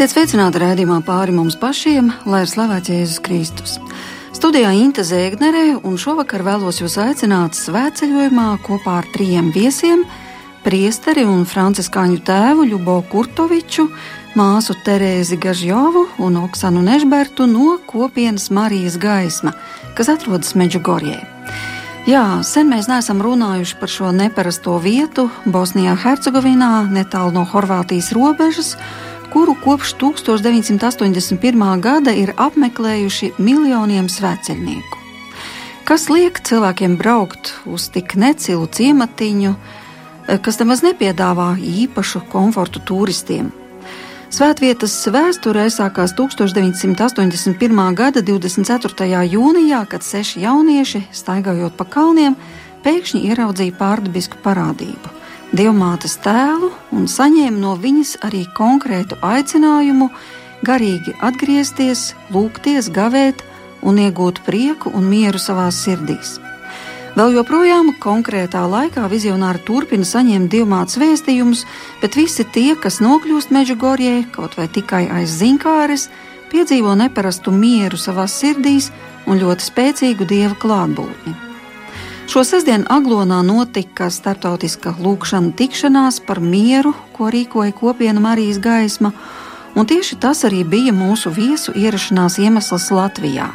[0.00, 3.74] Esiet sveicināti raidījumā pāri mums pašiem, lai ir slavēts Jēzus Kristus.
[4.32, 10.06] Studijā Inte Zēgnerē, un šovakar vēlos jūs aicināt svētceļojumā kopā ar trijiem viesiem-
[10.64, 13.90] priesteri un franciskāņu tēvu Ļubo Kurtoviču,
[14.34, 19.52] māsu Terēzi Gažjovu un Oksanu Nežbertu no kopienas Marijas gaisma,
[19.94, 21.20] kas atrodas Meģugorjē.
[22.06, 28.76] Jā, sen mēs neesam runājuši par šo neparasto vietu Bosnijā, Hercegovinā, netālu no Horvātijas robežas
[29.32, 31.80] kuru kopš 1981.
[31.80, 34.98] gada ir apmeklējuši miljoniem svētceļnieku.
[35.86, 39.54] Kas liek cilvēkiem braukt uz tik necilu ciematiņu,
[40.42, 43.52] kas nemaz nepiedāvā īpašu komfortu turistiem?
[44.30, 47.80] Svētvietas vēsture aizsākās 1981.
[47.98, 49.22] gada 24.
[49.26, 52.38] jūnijā, kad seši jaunieši, staigājot pa kalniem,
[52.86, 55.19] pēkšņi ieraudzīja pārdabisku parādību
[55.56, 60.10] dievmātes tēlu un saņēma no viņas arī konkrētu aicinājumu
[60.66, 63.42] garīgi atgriezties, lūgties, gavēt
[63.82, 66.38] un iegūt prieku un mieru savās sirdīs.
[67.16, 71.64] Vēl joprojām konkrētā laikā vizionāri turpina saņemt dievmātes vēstījumus,
[72.02, 76.06] bet visi tie, kas nokļūst Meģugorjē, kaut vai tikai aiz zinkāres,
[76.54, 78.92] piedzīvo neparastu mieru savās sirdīs
[79.26, 81.49] un ļoti spēcīgu dieva klātbūtni.
[82.30, 89.10] Šo sestdienu Aglonā notika starptautiska lūkšana tikšanās par mieru, ko rīkoja kopiena Marijas gaisma,
[89.74, 93.48] un tieši tas arī bija mūsu viesu ierašanās iemesls Latvijā.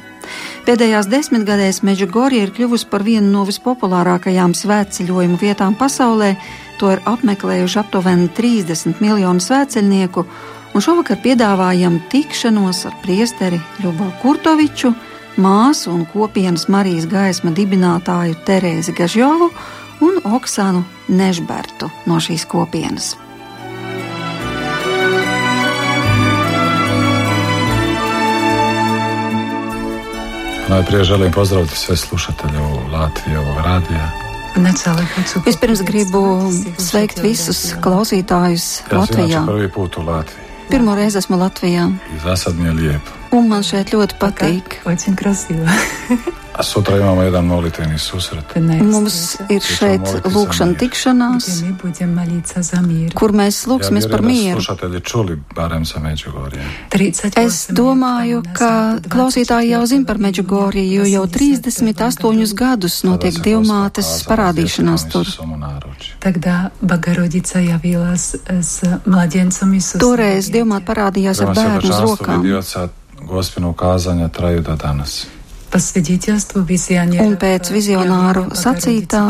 [0.67, 6.33] Pēdējās desmitgadēs Meģigorija ir kļuvusi par vienu no vispopulārākajām svētceļojumu vietām pasaulē.
[6.81, 10.27] To ir apmeklējuši aptuveni 30 miljonu svētceļnieku,
[10.75, 14.91] un šovakar piedāvājam tikšanos ar priesteri Ļubo Kurtoviču,
[15.38, 19.49] māsu un kopienas Marijas gaisma dibinātāju Terēzi Gažjovu
[20.05, 23.15] un Oksanu Nežbertu no šīs kopienas.
[30.70, 34.11] Najprije želim pozdraviti sve slušatelje ovog radija.
[35.45, 39.43] Vispirms gribu sveikt visus klausītājus Latvijā.
[40.70, 41.92] Pirmo reizi esmu Latvijā.
[42.15, 43.24] I za sad mi je lijepo.
[43.35, 44.79] Un man šeit ļoti patīk.
[46.55, 48.53] A sutra imamo jedan molitveni susret.
[48.79, 51.49] Mums ir šeit lūkšana tikšanās,
[53.19, 54.63] kur mēs lūksimies par mieru.
[57.43, 58.71] Es domāju, ka
[59.03, 65.27] klausītāji jau zina par Meģugoriju, jo jau 38 gadus notiek dievmātes parādīšanās tur.
[69.99, 72.47] Toreiz dievmāte parādījās ar bērnu uz rokām.
[73.25, 75.25] Gospinu kazanja traju do danas.
[75.75, 79.23] Un pēc vizionāru sacītā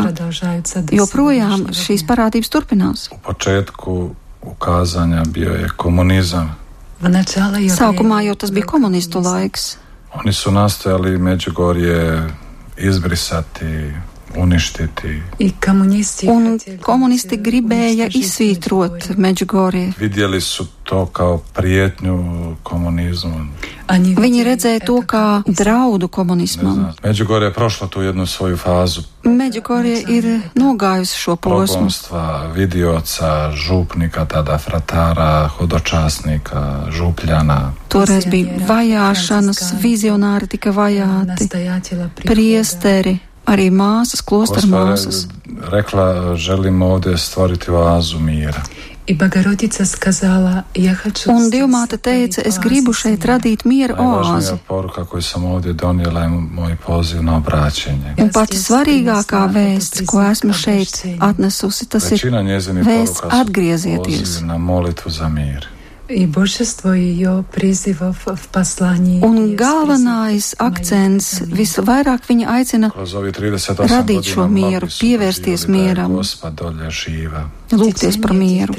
[0.94, 3.08] joprojām šīs parādības turpinās.
[7.76, 9.76] Sākumā jau tas bija komunistu laiks.
[10.14, 12.28] Oni su nastojali Međugorje
[12.76, 13.92] izbrisati.
[14.38, 14.52] Un
[16.82, 19.92] komunisti gribēja izsvītrot Međugorje.
[19.98, 23.46] Vidjeli su to kao prijetnju komunizmu.
[23.88, 26.94] Viņi redzēja to kā draudu komunismam.
[27.02, 29.02] Međugorje je prošlo tu jednu svoju fazu.
[29.24, 31.88] Međugorje ir nogājusi šo posmu.
[32.54, 37.72] Vidioca, župnika, tada fratara, hodočasnika, župljana.
[37.88, 41.48] Toreiz bija vajāšanas, vizionāri tika vajāti,
[42.24, 45.26] priesteri arī māsas, klostra māsas.
[45.70, 48.62] Rekla, želim ovdje stvoriti oazu mira.
[51.30, 54.56] Un Dievmāte teica, es gribu šeit radīt miera oāzi.
[58.18, 62.26] Un pati svarīgākā vēsts, ko esmu šeit atnesusi, tas ir
[62.82, 64.40] vēsts atgriezieties.
[69.26, 76.14] Un galvenais akcents visvairāk viņa aicina radīt šo mieru, pievērsties mieram,
[77.72, 78.76] lūgties par mieru.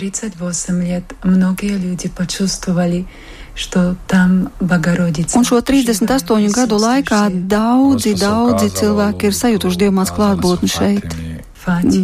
[5.35, 11.17] Un šo 38 gadu laikā daudzi, daudzi cilvēki ir sajutuši Dievmās klātbūtni šeit.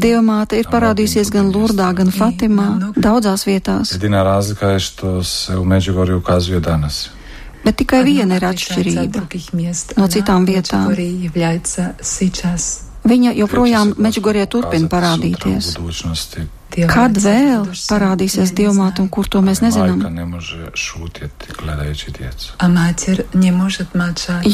[0.03, 3.93] Dievmāte ir parādījusies gan Lurdā, gan Fatimā, daudzās vietās.
[7.63, 9.23] Bet tikai viena ir atšķirība
[9.97, 10.89] no citām vietām.
[13.03, 15.73] Viņa joprojām Meģigorē turpina parādīties.
[16.89, 19.99] Kad vēl parādīsies dievmāte un kur to mēs nezinām?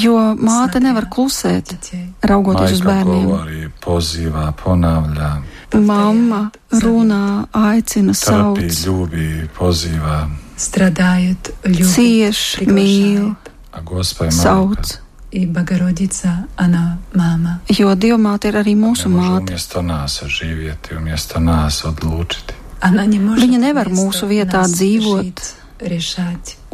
[0.04, 1.72] Jo māte nevar klusēt,
[2.22, 3.30] raugoties uz bērniem
[3.90, 5.42] poziva, ponavlja.
[5.74, 8.62] Mamma runā, aicina sauc.
[8.86, 10.30] Ljubi, poziva.
[10.60, 11.90] Stradājot, ljubi.
[11.96, 13.32] Cieš, mīl.
[13.74, 14.78] A gospēj sauc.
[14.78, 15.06] Mamka.
[15.32, 17.60] I Bagorodica, Ana, māma.
[17.70, 19.54] Jo Dievmāte ir arī mūsu māte.
[23.42, 25.44] Viņa nevar mūsu vietā dzīvot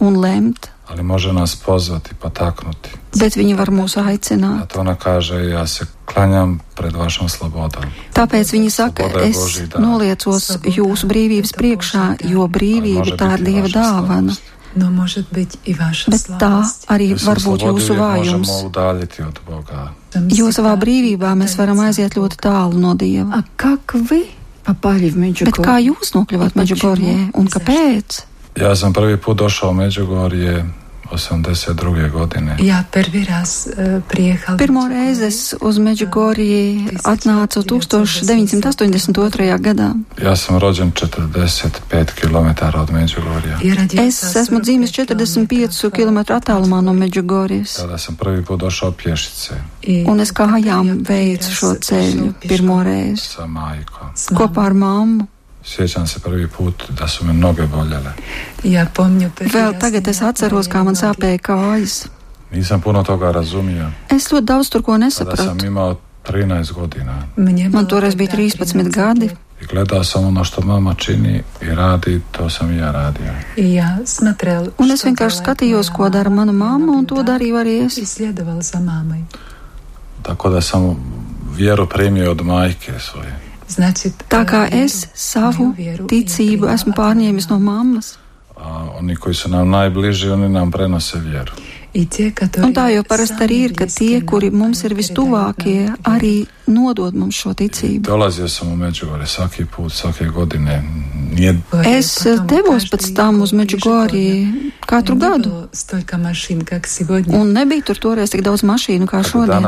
[0.08, 2.89] un lemt Ali može nas pozvati, potaknuti.
[3.17, 4.67] bet viņa var mūs A aicināt.
[4.67, 7.85] to ona kaže, ja se klanjam pred vašom slobodom.
[8.15, 9.81] Tāpēc viņa saka, Sloboda je es Božī dāvana.
[9.81, 14.33] noliecos jūsu brīvības priekšā, jo Ali brīvība može tā ir biti i Dieva vaša dāvana.
[14.33, 14.41] slabost.
[14.77, 16.87] Но может быть и ваша Bet tā слабость.
[16.89, 18.47] arī Jūs var būt jūsu vājums.
[18.47, 19.93] možemo udaljiti od Boga.
[20.15, 23.31] Jo savā brīvībā mēs varam aiziet ļoti tālu no Dieva.
[23.35, 24.25] А как вы
[24.65, 25.91] попали в Bet kā Меджугорье?
[25.91, 28.23] jūs nokļuvāt Meģigorjē un kāpēc?
[28.60, 30.66] Ja sam prvi put došao u Međugor je
[31.12, 32.12] 82.
[32.12, 32.58] godine.
[32.60, 33.68] Jā, pervirās
[34.10, 34.58] priekā.
[34.58, 39.60] Pirmo reizes uz Međugorji atnācu 1982.
[39.60, 39.94] gadā.
[40.24, 43.60] Ja sam rođen 45 km od Međugorja.
[44.08, 47.74] Es esmu dzīves 45 km attālumā no Međugorjas.
[47.74, 49.54] Tad esam prvi put došao piešice.
[50.08, 53.22] Un es kājām veicu šo ceļu pirmo reizi.
[54.34, 55.28] Kopā ar mammu.
[55.66, 58.14] Sjećam se prvi put da su me mnoge boljele.
[58.64, 62.08] Ja pomnju Vēl tagad es atceros, kā man sāpēja kājas.
[62.52, 63.90] Nisam puno toga razumio.
[64.10, 65.98] Es ļoti daudz tur ko nesapratu.
[66.26, 67.24] 13 godina.
[67.72, 69.30] Man toreiz bija 13 gadi.
[69.62, 73.32] I gledao sam ono što mama čini i radi, to sam i ja radio.
[73.58, 77.86] I ja smatrel, un es vienkārši skatījos, ko dara mana mamma, un to darīju arī
[77.86, 78.20] es.
[80.22, 80.98] Tako da sam
[81.56, 83.40] vjeru primio od majke svoje.
[84.30, 85.72] Tā kā es savu
[86.10, 88.16] ticību esmu pārņēmis no mammas.
[89.00, 91.52] Oni koji su nam najbliži, oni nam prenose vjeru.
[92.66, 97.38] Un tā jau parasti arī ir, ka tie, kuri mums ir vistuvākie, arī nodod mums
[97.40, 98.10] šo ticību.
[101.86, 102.10] Es
[102.50, 105.52] devos pēc tam uz Meģigoriju katru gadu.
[107.40, 109.66] Un nebija tur toreiz tik daudz mašīnu kā šodien.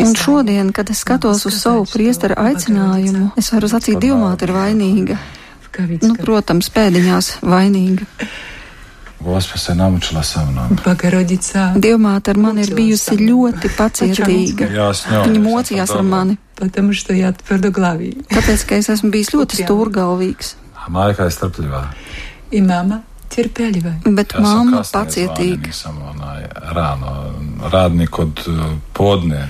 [0.00, 5.18] Un šodien, kad es skatos uz savu priestara aicinājumu, es varu sacīt, Dievmāte ir vainīga.
[5.77, 6.09] В кавичках.
[6.09, 8.05] Nu, protams, pēdiņās vainīga.
[9.23, 10.75] Gospa se namučila sa mnom.
[10.85, 14.67] Богородица, Dievmāte ar mani ir bijusi ļoti pacietīga.
[14.73, 15.23] Ja s njom.
[15.23, 16.09] Viņa nisam mocījās ar dobro.
[16.09, 18.17] mani, потому что я твердоглавый.
[18.27, 20.55] tāpēc, ka es esmu bijis ļoti stūrgalvīgs.
[20.75, 21.83] A majka je strpljivā.
[22.51, 24.01] И мама терпеливая.
[24.05, 25.67] Bet Ja sam mamma kasnije zvani, pacietīga.
[25.67, 26.43] nisam onaj
[26.75, 27.33] rano,
[27.71, 28.51] radnik od e,
[28.93, 29.47] podne,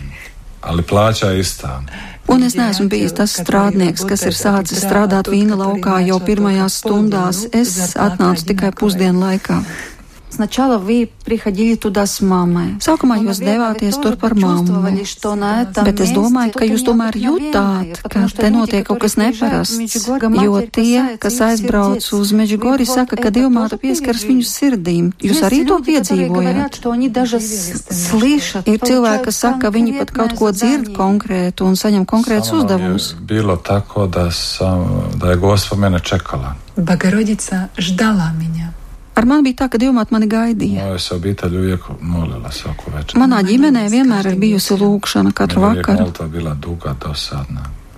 [0.62, 1.82] ali plaća je ista.
[2.29, 7.47] Un es neesmu bijis tas strādnieks, kas ir sācis strādāt vīna laukā jau pirmajās stundās.
[7.57, 9.63] Es atnācu tikai pusdienu laikā.
[10.34, 12.82] Сначала вы приходили туда с мамой.
[12.82, 14.82] Sākumā jūs devāties tur par mammu.
[15.86, 19.78] Bet es domāju, ka jūs tomēr jutāt, ka te notiek kaut kas neparasts.
[20.42, 25.14] Jo tie, kas aizbrauc uz Meģigori, saka, ka Dievmāte pieskaras viņu sirdīm.
[25.22, 26.82] Jūs arī to piedzīvojat?
[28.66, 32.66] Ir cilvēki, kas saka, ka viņi pat kaut ko dzird konkrētu un saņem konkrētus Samo
[32.66, 33.16] nam je uzdevumus.
[33.22, 36.58] bilo tako da, sam, da je gospa mene čekala.
[36.76, 38.74] Богородица ждала меня.
[39.19, 40.93] Ar mani bija tā, ka Dievmāte mani gaidīja.
[42.95, 43.19] Večer.
[43.19, 46.07] Manā ģimenē vienmēr ir bijusi lūkšana katru vakaru.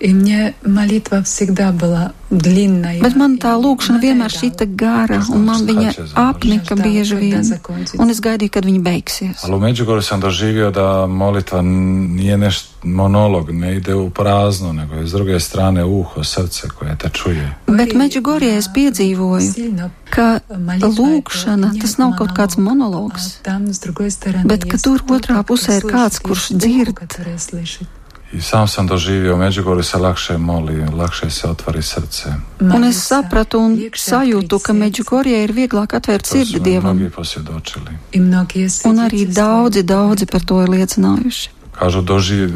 [0.00, 3.00] И мне молитва всегда была длинная.
[3.00, 4.40] Bet man tā и lūkšana vienmēr надоедала.
[4.40, 7.44] šita gara, un man viņa apnika bieži vien,
[7.98, 9.44] un es gaidīju, kad viņa beigsies.
[9.44, 14.72] Ali u Međugorju sam doživio da molitva n- nije nešto monolog, ne ide u prazno,
[14.72, 17.54] nego je s druge strane uho, srce koje te čuje.
[17.66, 23.12] Bet Meģigorjē es piedzīvoju, Сильно ka молитва lūkšana это tas не nav kaut kāds монолог,
[23.16, 25.80] monologs, а там, с другой стороны, bet ka есть tur кто-то, otrā кто pusē ir
[25.80, 27.86] слышит, kāds, есть kurš ухо, dzird.
[28.30, 28.32] которое слышит.
[28.32, 32.28] I sam sam doživio, u Međugorju se lakše moli, lakše se otvori srce.
[32.60, 34.80] Un es Молится, sapratu un iekšā sajūtu, ka atkrīt sirds.
[34.82, 37.90] Meģigorjē ir vieglāk atvērt To su sirdi nam Dievam, mnogi posvjedočili.
[38.12, 40.32] И многие un arī свидетельствуют daudzi, об daudzi этом.
[40.32, 41.48] par to ir liecinājuši.
[41.78, 42.48] Kažu, doži,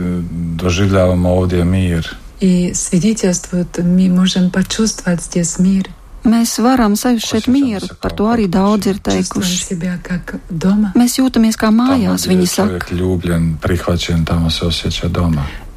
[0.57, 2.05] doživljavamo ovdje mir.
[2.41, 5.89] И свидетельствуют, мы можем почувствовать здесь мир,
[6.25, 9.65] Mēs varam sajust šeit mieru, par to arī daudz ir чувствуем teikuši.
[9.65, 10.93] себя как дома.
[10.95, 12.79] Mēs jūtamies kā Tamo mājās, gdje je viņi saka.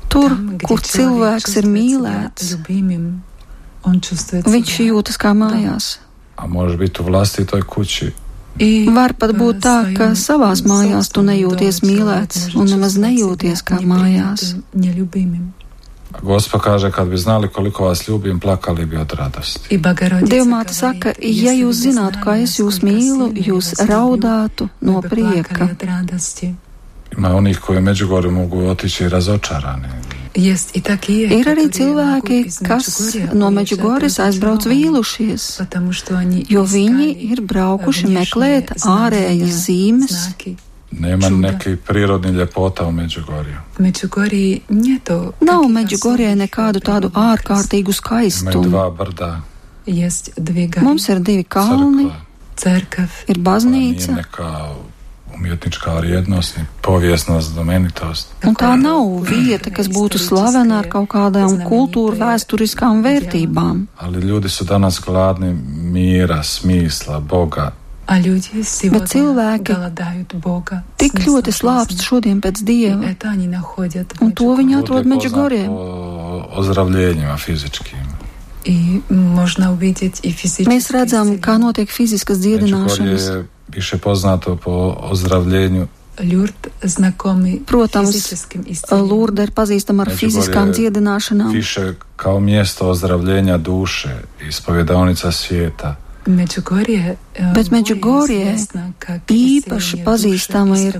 [0.08, 0.34] Tur,
[0.64, 2.54] kur cilvēks ir mīlēts,
[4.48, 5.98] viņš jūtas kā mājās.
[8.98, 14.54] Var pat būt tā, ka savās mājās tu nejūties mīlēts un nemaz nejūties kā mājās.
[16.24, 19.76] Gos pakāže, kad bi znali koliko vas ljubim, plakali bi od radosti.
[19.78, 25.68] Dievmāte saka, ja jūs zinātu, kā es jūs mīlu, jūs raudātu no prieka
[27.18, 29.88] na onih koji u Međugorju mogu otići razočarani.
[30.34, 35.46] Ir arī cilvēki, kas no Meģugoras aizbrauc vīlušies,
[36.48, 40.16] jo viņi ir braukuši meklēt ārējas zīmes,
[40.90, 43.56] Nema neki prirodni ljepota u Međugorju.
[43.78, 45.32] Međugorji nije to.
[45.40, 48.68] Nav Međugorje nekādu tādu ārkārtīgu skaistumu.
[48.68, 49.40] Dva brda.
[49.86, 50.86] Jest dvi gari.
[50.86, 52.10] Mums ir divi kalni.
[52.56, 53.04] Cerkva.
[53.28, 54.22] Ir baznīca.
[54.32, 54.72] Kā
[55.38, 58.34] umjetnička arī jednost i povijesna znamenitost.
[58.42, 63.86] Un nu, tā nav vieta, kas būtu slavena ar kaut kādām kultūra vēsturiskām vērtībām.
[63.96, 65.52] Ali ljudi su danas gladni
[65.92, 67.72] miera, smisla, Boga.
[68.08, 69.74] Bet cilvēki
[70.96, 73.12] tik ļoti slāpst šodien pēc Dieva,
[74.24, 75.66] un to viņi atrod Meģigorē.
[76.56, 78.00] Ozdravlējumā fiziski.
[80.72, 83.28] Mēs redzam, kā notiek fiziskas dziedināšanas
[83.68, 85.86] više poznato po ozdravljenju
[87.66, 88.32] Protams,
[88.90, 91.52] Lurda ir pazīstama ar fiziskām dziedināšanām.
[91.52, 94.16] Više kao mjesto ozdravljenja duše,
[94.48, 95.96] ispovjedavnica svijeta.
[96.28, 98.52] Bet Meģugorje
[99.32, 100.98] īpaši pazīstama ir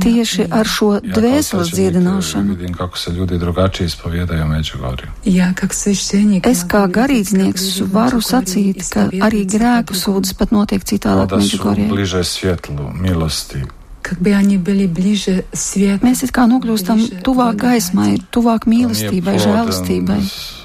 [0.00, 2.56] tieši ar šo dvēseles dziedināšanu.
[6.50, 11.90] Es kā garīdznieks varu sacīt, ka arī grēku sūdzes pat notiek citālāk Meģugorje.
[16.00, 20.22] Mēs it kā nokļūstam tuvāk gaismai, tuvāk mīlestībai, žēlastībai.
[20.24, 20.59] Mēs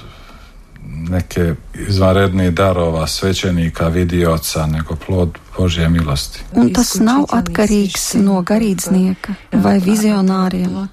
[1.08, 1.54] neke
[1.88, 6.40] izvanredne darova svećenika vidi oca, nego plod Božje milosti.
[6.52, 10.88] Un tas nav atkarīgs no garīdznieka vai vizionāriem.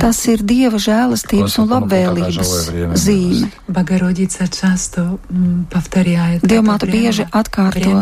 [0.00, 2.52] Tas ir Dieva žēlastības un labvēlības
[2.96, 3.50] zīme.
[6.42, 8.00] Dievmāte bieži atkārto,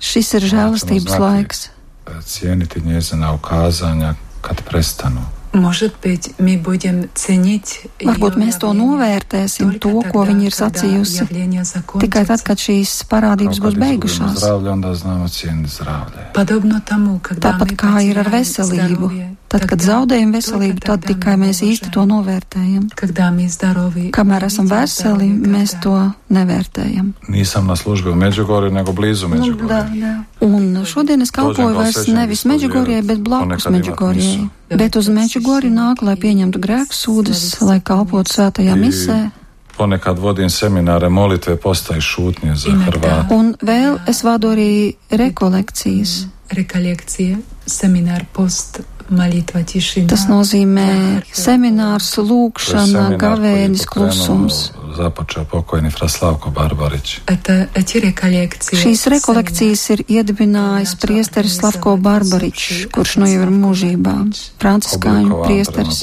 [0.00, 1.68] šis ir žēlastības laiks.
[2.06, 5.41] Eh, cieniti njezina ukazanja, kad prestanu.
[8.08, 11.26] Varbūt mēs to novērtēsim, to, ko viņa ir sacījusi,
[12.00, 14.40] tikai tad, kad šīs parādības būs beigušās.
[17.44, 19.12] Tāpat kā ir ar veselību.
[19.52, 22.86] Tad, kad zaudējam veselību, tad tikai mēs īsti to novērtējam.
[24.16, 25.92] Kamēr esam veseli, mēs to
[26.32, 27.10] nevērtējam.
[27.28, 30.14] Nisam na službi u Međugorju, nego blizu nu, Međugorju.
[30.40, 34.48] Un šodien es kalpoju vairs nevis Međugorijai, bet blakus Međugorijai.
[34.70, 39.18] Bet uz Međugorju nāk, lai pieņemtu grēku sūdzes, lai kalpotu svētajā misē.
[39.76, 43.34] Ponekad vodim seminare molitve postaje šutnje za Hrvate.
[43.34, 46.24] Un vēl es vadu arī rekolekcijas.
[46.52, 48.80] Rekolekcija, semināru post
[50.10, 54.70] Tas nozīmē seminārs, lūkšana, gavēnis, klusums.
[54.96, 57.20] Započeo pokojni Fraslavko Barbarič.
[58.76, 64.14] Šīs rekolekcijas ir iedibinājis priesteris Slavko Barbarič, kurš nu jau ir mūžībā.
[64.60, 66.02] Franciskāņu priesteris.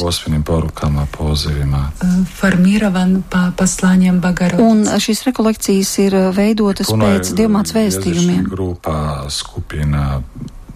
[4.65, 8.49] Un э, šīs rekolekcijas ir э, veidotas pēc dievmāts vēstījumiem.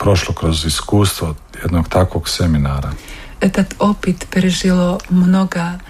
[0.04, 2.91] Prošlo kroz iskustvo jednog takvog seminara.
[3.41, 5.81] Этот опыт пережило много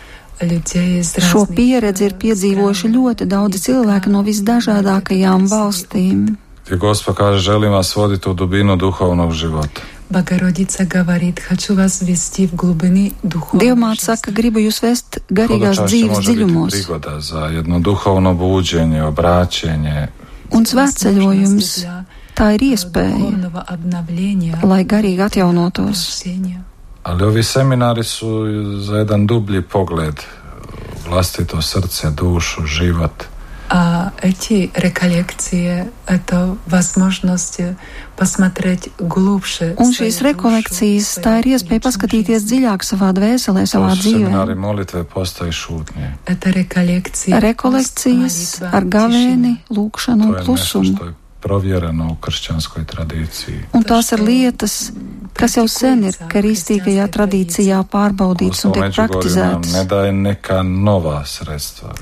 [0.40, 2.94] людей из Šo разных, pieredzi ir э, piedzīvojuši стран.
[2.94, 6.36] ļoti daudzi cilvēki no visdažādākajām valstīm.
[6.66, 9.80] Gdje Gospa kaže, želim vas voditi u dubinu duhovnog života.
[10.10, 14.06] Богородица говорит, хочу вас ввести в глубины духовной Dievmāte жизни.
[14.06, 16.70] saka, gribu jūs vest garīgās Koda čašće dzīves može biti dziļumos.
[16.70, 20.08] prigoda za jedno duhovno buđenje, obraćenje,
[20.50, 22.04] Un svētceļojums Для
[22.34, 25.98] tā ir iespēja, духовного обновления, lai garīgi atjaunotos.
[26.06, 26.64] прощения.
[27.02, 28.26] Ali ovi seminari su
[28.80, 30.14] za jedan dublji pogled
[31.06, 33.24] u vlastito srce, dušu, život.
[33.70, 37.60] А эти реколлекции — это возможность
[38.16, 39.74] посмотреть глубже.
[39.76, 42.48] Un свою šīs душу, rekolekcijas, tā ir свою iespēja личную paskatīties жизнь.
[42.48, 44.60] dziļāk savā dvēselē, To savā su seminari dzīvē.
[44.60, 46.16] molitve postaje šutnje.
[46.26, 47.32] Это реколлекции.
[47.40, 49.76] Rekolekcijas пост, ar молитва, gavēni, тишина.
[49.76, 51.14] lūkšanu To un je nešto klusumu.
[51.42, 53.60] što je provjereno u kršćanskoj tradiciji.
[53.72, 54.92] Un tās ir lietas,
[55.34, 59.72] kas jau sen ir karistīgajā tradīcijā pārbaudītas un Uostalom, tiek Međugorju nam praktizētas.
[59.72, 61.94] ne daje neka nova sredstva.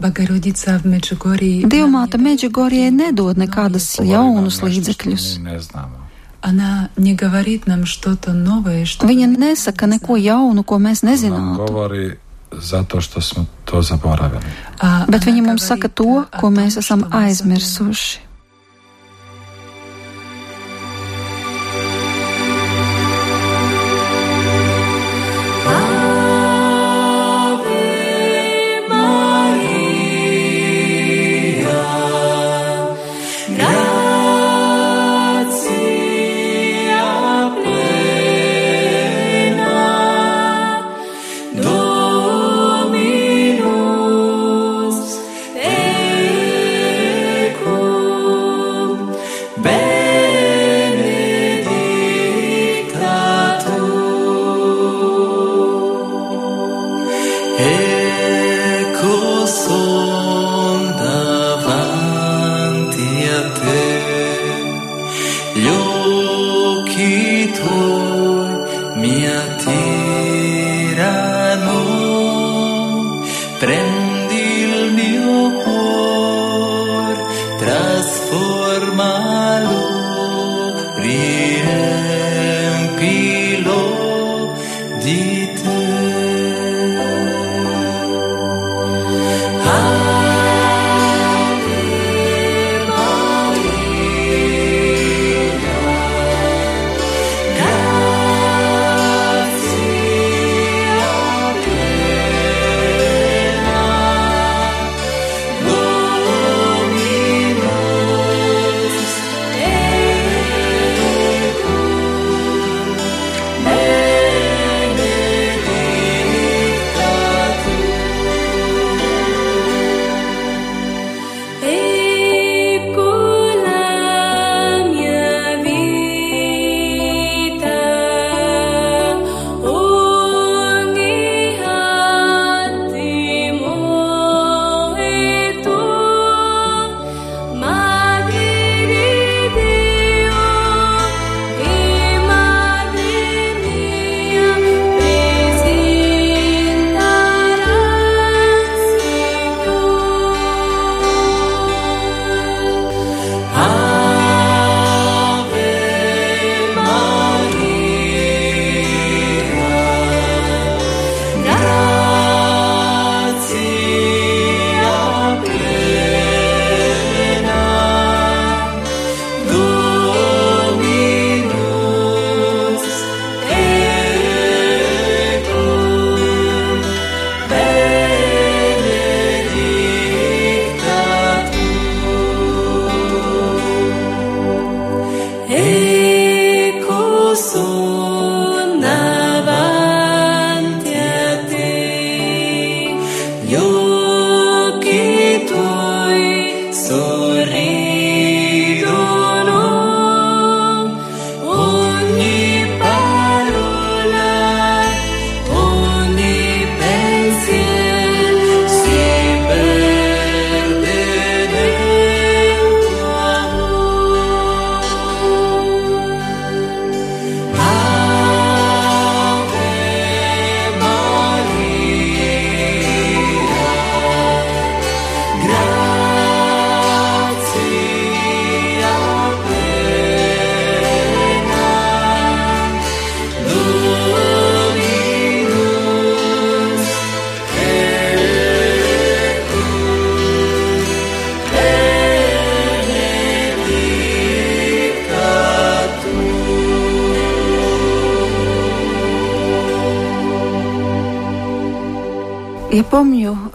[0.00, 1.62] Богородица в Меджугорье.
[1.66, 5.38] Dievmāte Meģigorijai nedod nekādas Govori nam jaunus nešto što līdzekļus.
[5.38, 5.98] mi ne znamo.
[6.42, 11.66] Она не говорит нам что-то новое, что Viņa nesaka neko jaunu, ko mēs Nam nezinātu,
[11.66, 12.16] govori
[12.52, 14.44] zato što smo to zaboravili.
[14.78, 17.24] А bet она viņa mums говорит saka to, о ko том, mēs esam что мы
[17.26, 18.18] aizmirsuši.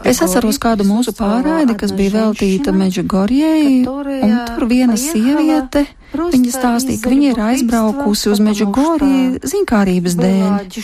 [0.04, 5.86] Es atceros kādu mūsu pārraidi, kas bija veltīta Meģigorijai, un tur viena sieviete.
[6.14, 10.78] Viņa stāstīja, ka viņa ir aizbraukusi uz Meģigoriju zinkārības dēļ,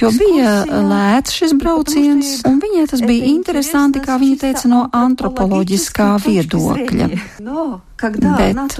[0.00, 0.54] jo bija
[0.88, 7.10] lēts šis brauciens, un viņai tas bija interesanti, kā viņa teica, no antropoloģiskā viedokļa.
[8.04, 8.74] Bet,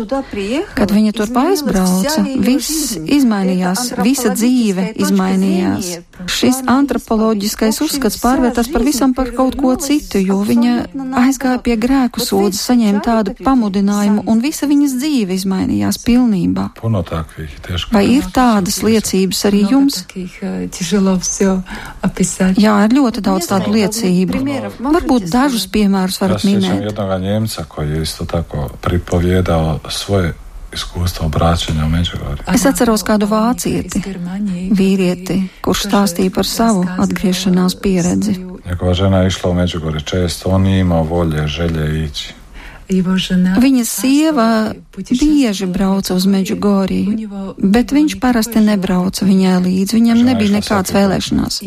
[0.77, 5.93] kad viņa tur aizbrauca, viss izmainījās, visa dzīve izmainījās.
[6.29, 10.75] Šis antropoloģiskais uzskats pārvērtās par visam par kaut ko citu, jo viņa
[11.23, 16.71] aizgāja pie grēku soda, saņēma tādu pamudinājumu, un visa viņas dzīve izmainījās piepilnījās pilnībā.
[17.93, 20.05] Vai ir tādas liecības arī jums?
[22.57, 24.45] Jā, ir ļoti daudz tādu liecību.
[24.79, 26.87] Varbūt dažus piemērus varat minēt.
[30.75, 32.49] Iskustvo brāčeņa mežģīvāri.
[32.51, 34.01] Es atceros kādu vācieti,
[34.75, 38.35] vīrieti, kurš stāstīja par savu atgriešanās pieredzi.
[38.67, 42.35] Jako žena išla u Međugorje često, on je imao volje, želje ići.
[42.89, 44.49] Viņa sieva
[44.97, 47.27] bieži brauca uz Meģugorī,
[47.59, 51.61] bet viņš parasti nebrauca viņai līdzi, viņam nebija nekāds vēlēšanās.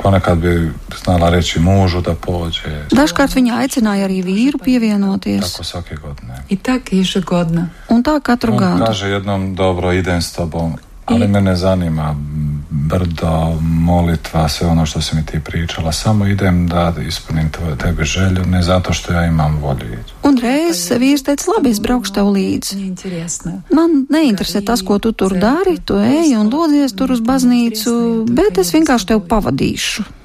[0.00, 0.70] Ponekad bija
[1.02, 2.86] znala reći mūžu da pođe.
[2.92, 5.52] Dažkārt viņa aicināja arī vīru pievienoties.
[5.52, 6.44] Tako svake godine.
[6.48, 7.68] I tak ješi godina.
[7.88, 8.80] Un tā katru gadu.
[8.80, 11.28] Un kaže jednom dobro idem s tobom, ali I...
[11.28, 12.14] mene zanima
[12.70, 15.92] brdo, molitva, sve ono što si mi ti pričala.
[15.92, 20.12] Samo idem da ispunim tvoju tebi želju, ne zato što ja imam volju ići.
[20.22, 22.76] Un reiz vīrs teica, labi, es braukšu tev līdzi.
[23.72, 28.58] Man neinteresē tas, ko tu tur dari, tu ej un lodies tur uz baznīcu, bet
[28.58, 30.19] es vienkārši tev pavadīšu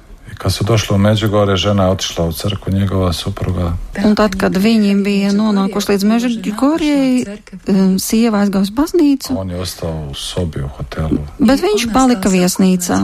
[0.45, 3.73] kad su došli u Međugorje, žena otišla u crku, njegova supruga.
[4.03, 9.33] Un tad, kad viņi bija nonākuši līdz Mežģigorjai, eh, sieva aizgāja uz baznīcu.
[9.37, 11.17] On je ostao u sobi u hotelu.
[11.39, 12.99] Bet viņš palika viesnīcā.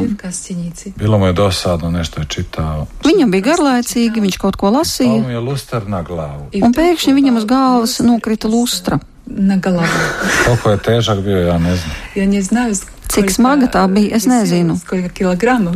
[0.95, 2.87] Bilo mu je dosadno, nešto je čitao.
[3.03, 5.23] Viņam bija garlaicīgi, viņš kaut ko lasīja.
[5.23, 6.45] Pao je luster na glavu.
[6.61, 8.99] Un pēkšņi viņam uz galvas nokrita lustra.
[9.25, 9.87] Na galvu.
[10.45, 11.91] Koliko je težak bio, ja ne znam.
[12.15, 12.73] Ja ne znam.
[13.07, 14.79] Cik smaga tā bija, es nezinu.
[14.89, 15.73] Koliko kilogramu?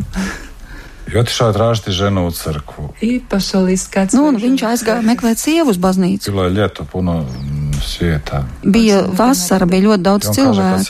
[1.14, 1.62] Jo šādi
[1.94, 2.88] ženu cerkvu.
[4.18, 6.32] Nu, viņš aizgāja meklēt sievu uz baznīcu.
[8.64, 10.82] Bija vasara, bija ļoti daudz cilvēku.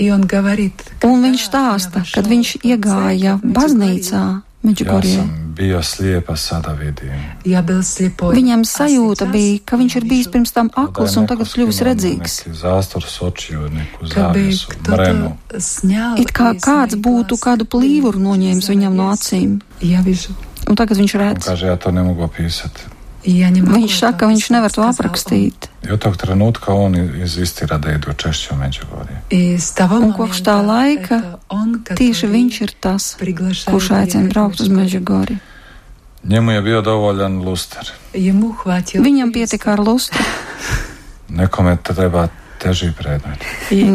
[0.00, 4.24] Un, un viņš stāsta, kad viņš iegāja baznīcā,
[4.62, 5.22] Meģikurija.
[5.24, 5.24] Ja
[7.48, 7.62] ja
[8.36, 12.36] Viņam sajūta bija, ka viņš ir bijis pirms tam akls un tagad kļuvis redzīgs.
[16.20, 19.58] It kā kāds būtu kādu plīvuru noņēmis viņam no acīm.
[20.68, 21.48] Un tagad viņš redz.
[23.24, 25.68] Viņš saka, ka viņš nevar to aprakstīt.
[25.84, 29.20] Jo doktora Nutka, on iz izcīra deido češķu meģagodiem.
[30.00, 31.20] Un kopš tā laika
[31.96, 35.36] tieši viņš ir tas, kurš aicina braukt uz meģagori.
[39.00, 40.24] Viņam pietika ar lustru.
[42.60, 42.90] Daži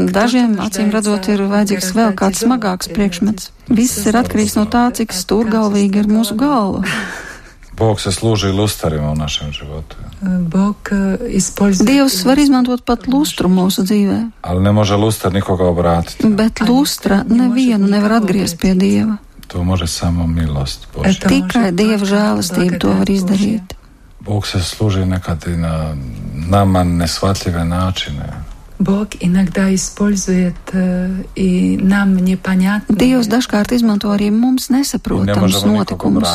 [0.09, 3.51] Dažiem, acīm redzot, ir vajadzīgs vēl kāds smagāks priekšmets.
[3.69, 6.81] Viss ir atkarīgs no tā, cik stūrgalvīgi ir mūsu galva.
[7.74, 9.96] Bog se služi lusterima u našem životu.
[10.40, 15.64] Бог э, использует Dievs var izmantot pat lustru mūsu dzīvē, Ali ne može luster nikoga
[15.64, 16.28] obratiti.
[16.28, 19.16] bet lustra nevienu nevar atgriezt pie Dieva.
[19.46, 21.10] To može samo milost Božja.
[21.10, 23.74] Это Tikai может Dieva только žēlastība to var благодать izdarīt.
[24.20, 25.96] Bog se služi nekad i na
[26.34, 28.32] nama nesvatljive načine.
[28.78, 32.96] Бог иногда использует э, и нам непонятно.
[32.96, 36.28] Dievs dažkārt izmanto arī mums I ne nesaprotams možemo nikoga notikumus.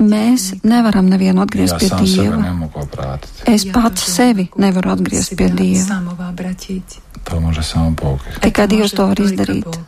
[0.00, 2.40] mēs nevaram nevienu atgriezt Jā, pie Dieva.
[3.48, 6.00] Es pats sevi nevaru atgriezt pie Dieva.
[8.40, 9.80] Tikai Dievs to var izdarīt.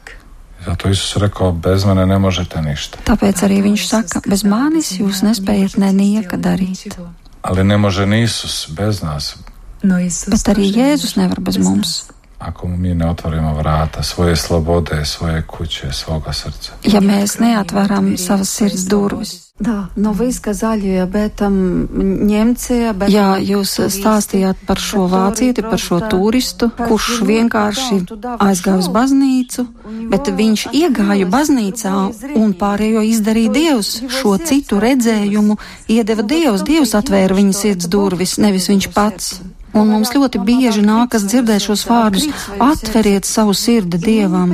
[0.62, 3.00] Zato Jēzus reko, bez mani nemožete ništa.
[3.08, 6.94] Tāpēc arī viņš saka, bez manis jūs nespējat nenieka darīt.
[7.42, 9.34] Ale nemože Jēzus bez nás.
[9.82, 12.04] Bet arī Jēzus nevar bez mums
[12.46, 16.72] ako mi ne otvorimo vrata svoje slobode, svoje kuće, svoga srca.
[16.84, 19.52] Ja mes ne otvaram sav sirds durvis.
[19.62, 21.86] Da, no vi skazaļie, ja, bet um,
[22.26, 22.94] Ņemcija.
[22.98, 28.00] Bet Jā, jūs stāstījāt par šo vācieti, par šo turistu, kurš vienkārši
[28.42, 29.66] aizgāja uz baznīcu,
[30.10, 31.94] bet viņš iegāja baznīcā
[32.40, 33.94] un pārējo izdarīja Dievs.
[34.10, 35.60] Šo citu redzējumu
[35.94, 36.66] iedeva Dievs.
[36.66, 39.34] Dievs atvēra viņas sirds durvis, nevis viņš pats.
[39.72, 42.28] Un mums ļoti bieži nākas dzirdēt šos vārdus-
[42.72, 44.52] atveriet savu sirdi dievam.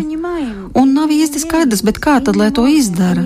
[0.75, 3.25] Un nav īsti skaidrs, bet kā tad, lai to izdara?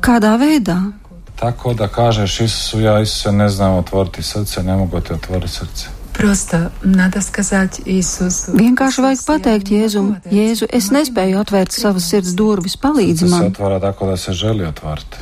[0.00, 0.92] Kādā veidā?
[1.40, 5.86] Tako da kažeš Isusu, ja Isuse ne znam otvoriti srce, ne mogu ti otvoriti srce.
[6.12, 8.52] Prosta, nada skazāt Isusu.
[8.52, 13.46] Vienkārši vajag pateikt Jēzum, Jēzu, es nespēju atvērt savas sirds durvis, palīdzi man.
[13.46, 15.16] Tas atvarā tako, da se želi atvērt.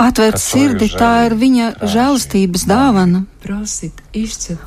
[0.00, 3.24] Atvērt sirdi, tā ir viņa žēlastības dāvana.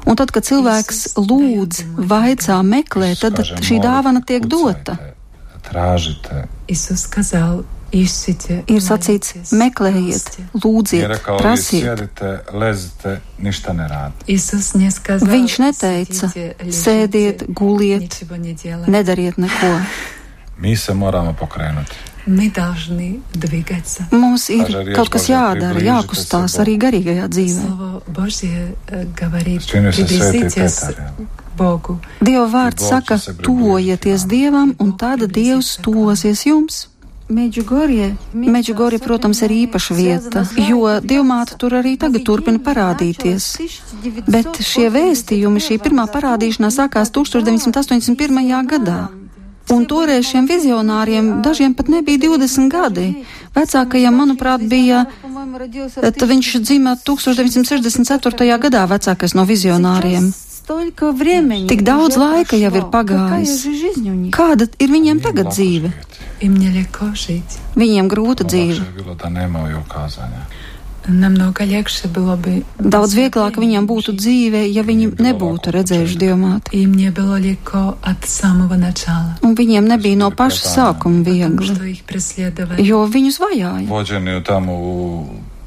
[0.08, 4.98] Un tad, kad cilvēks lūdz, vaicā, meklē, tad šī dāvana tiek dota.
[8.68, 10.26] Ir sacīts, meklējiet,
[10.60, 12.04] lūdziet, prasiet.
[15.24, 16.32] Viņš neteica,
[16.82, 18.20] sēdiet, guliet,
[18.92, 19.74] nedariet neko.
[20.60, 24.07] Mi se moramo pokrenuti Мы должны двигаться.
[24.13, 26.63] Mums ir Dažreiz kaut kas Božē jādara, priblīžite jākustās sev.
[26.63, 27.63] arī garīgajā dzīvē.
[27.67, 31.27] Слово Божье э, говорит, Čini se svētī приблизитесь Pēteri.
[31.37, 32.01] к Богу.
[32.21, 36.87] Dieva vārds Dievs saka, ir tuvojieties brīvības, Dievam, un tad Dievs tuvosies jums.
[37.29, 43.57] Meģugorje, protams, ir īpaša vieta, jo Dievmāte tur arī tagad turpina parādīties.
[44.29, 48.67] Bet šie vēstījumi, šī pirmā parādīšanās sākās 1981.
[48.69, 49.09] gadā.
[49.74, 53.08] Un toreiz šiem vizionāriem dažiem pat nebija 20 gadi.
[53.56, 55.06] Vecākajam, manuprāt, bija,
[56.32, 58.60] viņš dzima 1964.
[58.64, 60.32] gadā, vecākais no vizionāriem.
[61.68, 63.62] Tik daudz laika jau ir pagājis.
[64.36, 65.92] Kāda ir viņiem tagad dzīve?
[67.76, 68.84] Viņiem grūta dzīve.
[72.78, 76.74] Daudz vieglāk viņam būtu dzīve, ja viņi nebūtu redzējuši diamātu.
[79.44, 81.98] Un viņiem nebija no paša sākuma viegli,
[82.84, 83.88] jo viņus vajāja.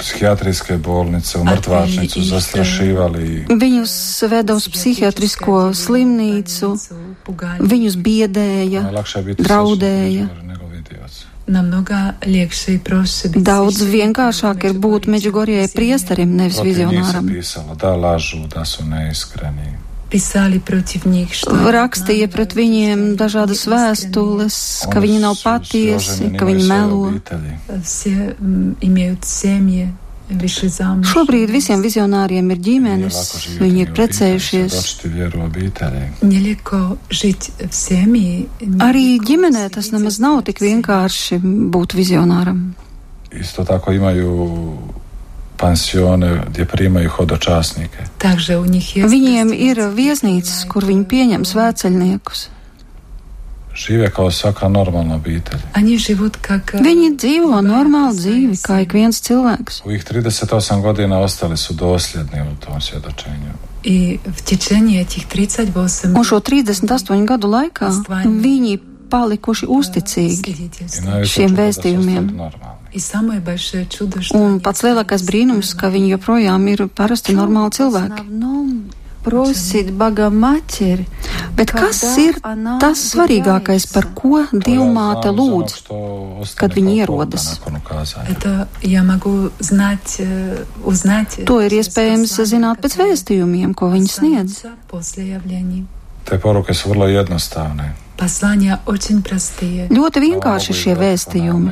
[0.00, 3.46] psihijatriske bolnice, u mrtvačnicu zastrašivali.
[3.48, 3.94] Viņus
[4.33, 6.72] veda uz psihijatrisko slimnīcu,
[7.61, 8.87] viņus biedēja,
[9.38, 10.29] draudēja.
[13.45, 17.27] Daudz vienkāršāk ir būt Meģigorijai priesterim, nevis vizionāram.
[21.75, 24.57] Rakstīja pret viņiem dažādas vēstules,
[24.91, 27.13] ka viņi nav patiesi, ka viņi melo.
[31.11, 33.19] Šobrīd visiem vizionāriem ir ģimenes,
[33.61, 34.77] viņi ir precējušies.
[38.87, 41.40] Arī ģimenē tas nemaz nav tik vienkārši
[41.75, 42.62] būt vizionāram.
[45.61, 48.07] Pansione, gdje primaju hodočasnike.
[49.12, 52.47] Viņiem ir viesnīcas, kur viņi pieņem svētceļniekus.
[53.80, 55.60] Žive kao svaka normalna obitelj.
[55.74, 56.76] Они живут как...
[56.76, 58.82] э, Viņi dzīvo богатые normālu свои dzīvi, kā семьи.
[58.84, 59.82] ik viens cilvēks.
[59.86, 63.52] U ih 38 godina ostali su dosljedni u tom svjedočenju.
[63.84, 67.89] И в tečение этих 38 Un šo 38 gadu laikā
[68.26, 70.32] viņi palikuši uzticīgi.
[70.32, 71.04] I свидетельств.
[71.06, 72.26] najveće Šiem čudo da su vēstījumiem.
[72.26, 72.76] ostali normalni.
[72.94, 76.88] И самое большое чудо, что Un они pats lielākais остались brīnums, ka viņi joprojām ir
[76.88, 78.24] parasti normāli cilvēki.
[79.24, 81.08] Просит Бога Матери,
[81.56, 82.36] Bet kas ir
[82.80, 85.76] tas svarīgākais, par ko To ja Dievmāte znam za onog lūdz?
[85.76, 85.96] što
[86.41, 87.46] ostane kad viņi kao ierodas.
[87.60, 88.28] pouka nakon ukazanja.
[88.30, 91.39] Это я могу знать, э, узнать.
[91.46, 94.52] To ir через iespējams послание, zināt pēc которое vēstījumiem, ko viņi sniedz.
[94.52, 95.86] останется После явлений.
[96.26, 97.96] Te poruke su vrlo jednostavne.
[98.18, 99.88] Послания очень простые.
[99.89, 101.06] Ļoti ali vienkārši mogu šie izgledati
[101.39, 101.72] vēstījumi.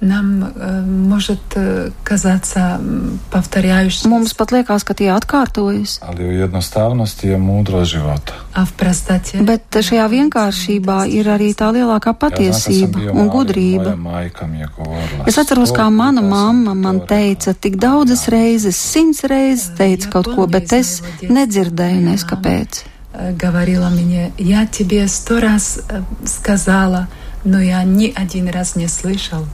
[0.00, 5.98] Нам э, может э, казаться м, повторяющимся, Mums pat liekas, ka tie atkārtojas.
[6.02, 8.32] Ali u jednostavnosti je mudro života.
[8.54, 12.98] а в простоте Bet šajā vienkāršībā ir arī tā lielākā Ja znam kad sam patiesība
[12.98, 13.82] bio un mali, gudrība.
[13.84, 16.98] moja majka mi je govorila, Es atceros, "Sto kā mana puta sam mamma ti man
[17.00, 20.72] to teica, rekla." tik daudzas reizes, simts reizes teica Я kaut ko, помню bet из
[20.72, 22.70] es моего детства, nedzirdēju моя nes мама, kāpēc.
[23.14, 27.06] э, говорила мне, я тебе сто раз э, сказала,
[27.44, 29.46] но я ни один раз не слышал.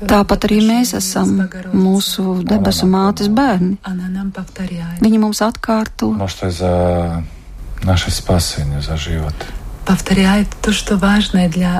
[0.00, 1.34] Tāpat arī mēs esam
[1.76, 3.76] mūsu debesu mātes bērni.
[3.84, 5.02] Она нам повторяет.
[5.04, 6.14] Viņa mums atkārto.
[6.16, 6.72] Ono što je za
[7.84, 8.96] naše spasenje, za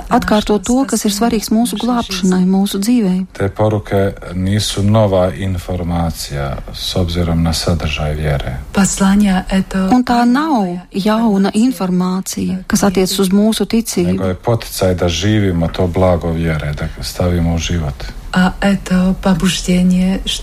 [0.09, 3.25] Atkārtot to, kas ir svarīgs mūsu glābšanai, mūsu dzīvei.
[3.33, 4.01] Te poruke
[4.37, 8.57] nisu novā informācija s obzirom na sadržaj vjere.
[8.75, 14.13] Un tā nav jauna informācija, kas attiec uz mūsu ticību.
[14.13, 18.05] Nego je poticaj da živimo to blago vjere, da stavimo u život.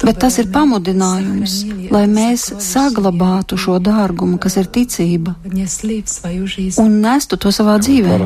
[0.04, 1.56] Bet tas ir pamudinājums,
[1.92, 5.34] lai mēs saglabātu šo dārgumu, kas ir ticība,
[6.78, 8.16] un nestu to savā dzīvē.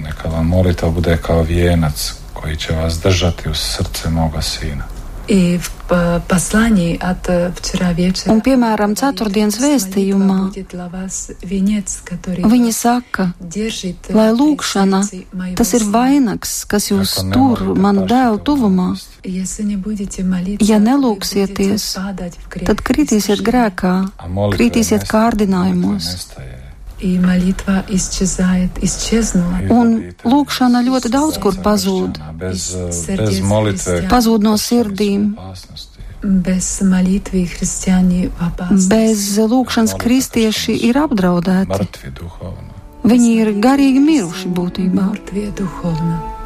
[0.00, 4.99] Neka vam molitva bude kao vijenac koji će vas držati uz srce moga sina.
[5.29, 11.31] И в э, послании от э, вчера вечера Un, piemēram, ceturtdienas vēstījumā будет для вас
[11.41, 15.91] венец, который viņi saka, держит э, lai при lūkšana, сердце моего tas ir сына.
[15.97, 18.87] vainags, kas jūs Ako tur, nemolīte manu paši dēlu to tuvumā.
[18.93, 19.07] nomest.
[19.23, 23.49] Если не будете молиться, Ja вы nelūksieties, будете падать в грех Tad kritīsiet искушения.
[23.49, 26.05] grēkā, A molitve kritīsiet nest- kārdinājumos.
[29.72, 32.20] Un lūkšana ļoti daudz kur pazūd.
[32.40, 32.70] Bez,
[33.08, 34.00] bez molitve.
[34.10, 35.30] Pazūd no sirdīm.
[36.20, 38.90] Bez molitvi kristiāņi apāstas.
[38.92, 42.12] Bez lūkšanas kristieši ir apdraudēti.
[43.00, 45.06] Viņi ir garīgi miruši būtībā.
[45.06, 46.39] Martvie duhovna.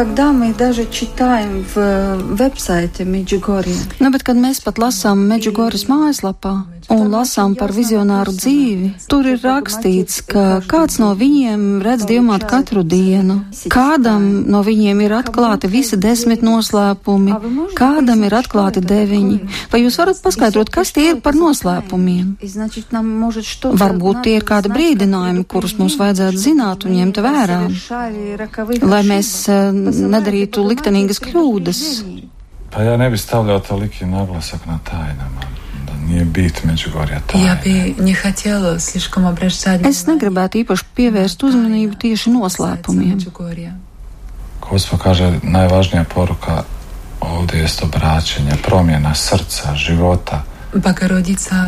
[0.00, 6.66] когда мы даже читаем в веб-сайте Меджигорья, Nu, bet, kad mēs pat lasām Meģigoras mājaslapā,
[6.91, 12.83] un lasām par vizionāru dzīvi, tur ir rakstīts, ka kāds no viņiem redz dievmātu katru
[12.83, 17.37] dienu, kādam no viņiem ir atklāti visi desmit noslēpumi,
[17.77, 19.39] kādam ir atklāti deviņi.
[19.71, 22.35] Vai jūs varat paskaidrot, kas tie ir par noslēpumiem?
[23.83, 27.61] Varbūt tie ir kādi brīdinājumi, kurus mums vajadzētu zināt un ņemt vērā,
[28.83, 31.81] lai mēs eh, nedarītu liktenīgas kļūdas.
[32.71, 35.49] Pa ja ne bi stavljao toliki naglasak na tajnama,
[37.41, 37.55] Ja
[39.89, 43.17] es negribētu īpaši pievērst uzmanību tieši noslēpumiem.
[44.91, 45.33] Pokaže,
[46.07, 46.63] poruka,
[47.91, 50.43] bračenja, promiena, srca, života,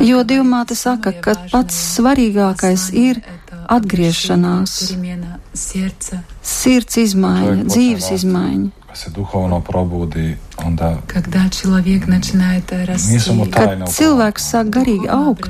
[0.02, 3.20] Jo Dievmāte saka, ka pats svarīgākais ir
[3.68, 4.78] atgriešanās,
[5.54, 10.98] sirds izmaiņa, dzīves izmaiņa se duhovno probudi, onda
[13.12, 13.86] nisam tajna.
[13.86, 15.48] Kad cilvēks sāk garīgi augt,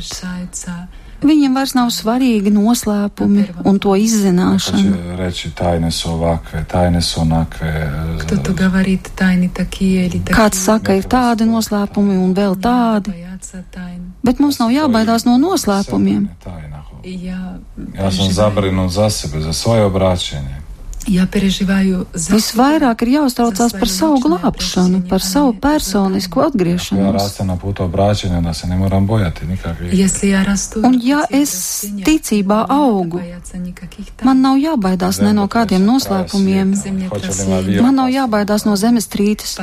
[1.24, 5.16] viņam vairs nav svarīgi noslēpumi un to izzināšana.
[5.20, 7.72] Reči tajnes ovakve, tajnes onakve.
[10.32, 13.16] Kāds saka, ir tādi noslēpumi un vēl tādi,
[14.24, 16.28] bet mums nav jābaidās no noslēpumiem.
[17.04, 20.63] Ja sam zabrinut za sebe, za svoje obraćenje.
[22.34, 27.36] Visvairāk ir jāuztraucās par savu glābšanu, par savu personisko atgriešanos.
[30.84, 31.52] Un ja es
[32.08, 33.20] ticībā augu,
[34.24, 36.72] man nav jābaidās ne no kādiem noslēpumiem,
[37.82, 39.58] man nav jābaidās no zemestrītes,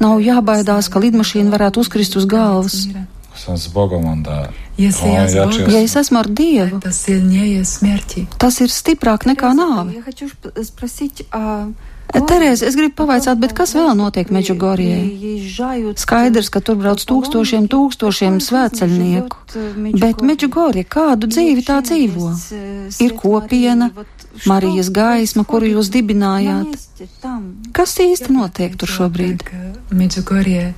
[0.00, 2.84] nav jābaidās, ka lidmašīna varētu uzkrist uz galvas.
[3.31, 3.47] мира.
[3.47, 4.49] Sam s Bogom onda.
[4.77, 8.27] Если Он я с ярче Богом, Ja es esmu ar Dievu, это сильнее смерти.
[8.39, 9.93] tas ir stiprāk nekā nāve.
[9.95, 11.67] Я хочу сп- спросить, а
[12.13, 15.93] Terēze, es gribu pavaicāt, bet kas vēl notiek Meģugorijai?
[15.99, 19.35] Skaidrs, ka tur brauc tūkstošiem, tūkstošiem svētceļnieku.
[19.99, 22.31] Bet Meģugorija, kādu dzīvi tā dzīvo?
[23.03, 23.91] Ir kopiena,
[24.45, 26.77] Marijas gaisma, kuru jūs dibinājāt.
[27.73, 29.43] Kas īsti notiek tur šobrīd?
[29.43, 30.73] Как, э, Меджугорье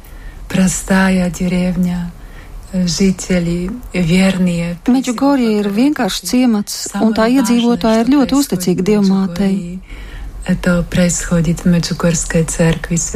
[4.91, 9.55] Meģugorija ir vienkārši ciemats, un tā iedzīvotāji ir ļoti uzticīgi dievmātei.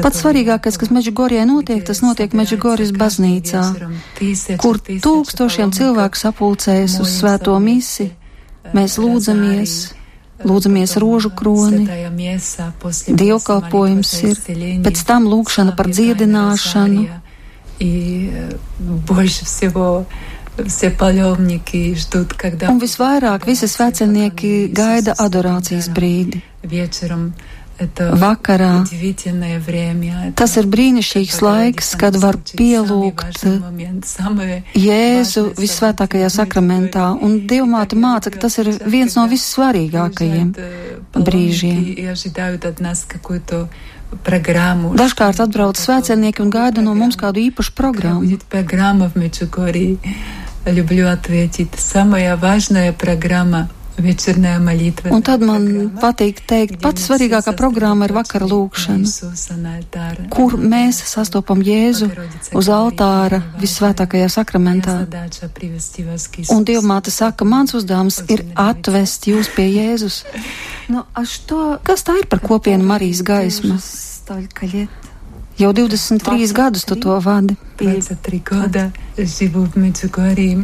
[0.05, 3.65] Pats svarīgākais, kas Meģugorijai notiek, tas notiek Meģugorijas baznīcā,
[4.63, 8.13] kur tūkstošiem cilvēku sapulcējas uz svēto misi.
[8.73, 9.79] Mēs lūdzamies,
[10.47, 11.85] lūdzamies rožu kroni,
[13.09, 14.45] dievkalpojums ir,
[14.87, 17.09] pēc tam lūkšana par dziedināšanu
[17.80, 20.06] И э, больше всего
[20.68, 26.44] все паломники ждут, когда Un visvairāk visi svētceļnieki gaida adorācijas brīdi.
[26.64, 27.34] вечером
[27.80, 30.34] это Vakarā удивительное время.
[30.36, 33.42] Tas ir brīnišķīgs laiks, kad var pielūgt
[34.78, 40.54] Jēzu visvētākajā sakramentā, un Dievmāte māca, ka tas ir viens no vissvarīgākajiem
[41.18, 41.82] brīžiem.
[44.14, 48.22] Dažkārt atbrauc svētceļnieki un gaida no mums kādu īpašu programmu.
[48.22, 49.98] Будет программа в Меджугорье.
[50.66, 51.70] Люблю ответить.
[51.78, 53.77] Самая важная программа вечерная молитва.
[53.99, 55.65] Un tad man
[55.99, 59.07] patīk teikt, pats svarīgākā programma ir vakara lūkšana,
[60.31, 62.11] kur mēs sastopam Jēzu
[62.59, 65.01] uz altāra visvētākajā sakramentā.
[66.55, 70.23] Un Dievmāte saka, mans uzdevums ir atvest jūs pie Jēzus.
[70.89, 71.77] Nu, što...
[71.85, 73.89] Kas tā ir par kopienu Marijas gaismas?
[75.59, 77.57] Jau 23 gadus tu to vadi.
[77.77, 78.87] 23 gada
[79.19, 80.55] dzīvoju Medžugorī.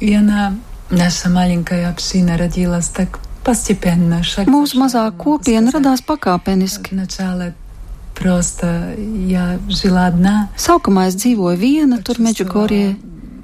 [0.00, 0.54] Vienā
[0.91, 4.23] И она, наша маленькая община, родилась так постепенно.
[4.23, 6.89] Шаг Mūsu mazā kopiena radās pakāpeniski.
[6.93, 7.53] Сначала
[8.15, 8.93] просто
[9.27, 10.49] я жила одна.
[10.57, 12.95] Sākumā es dzīvoju viena tur Meģugorie,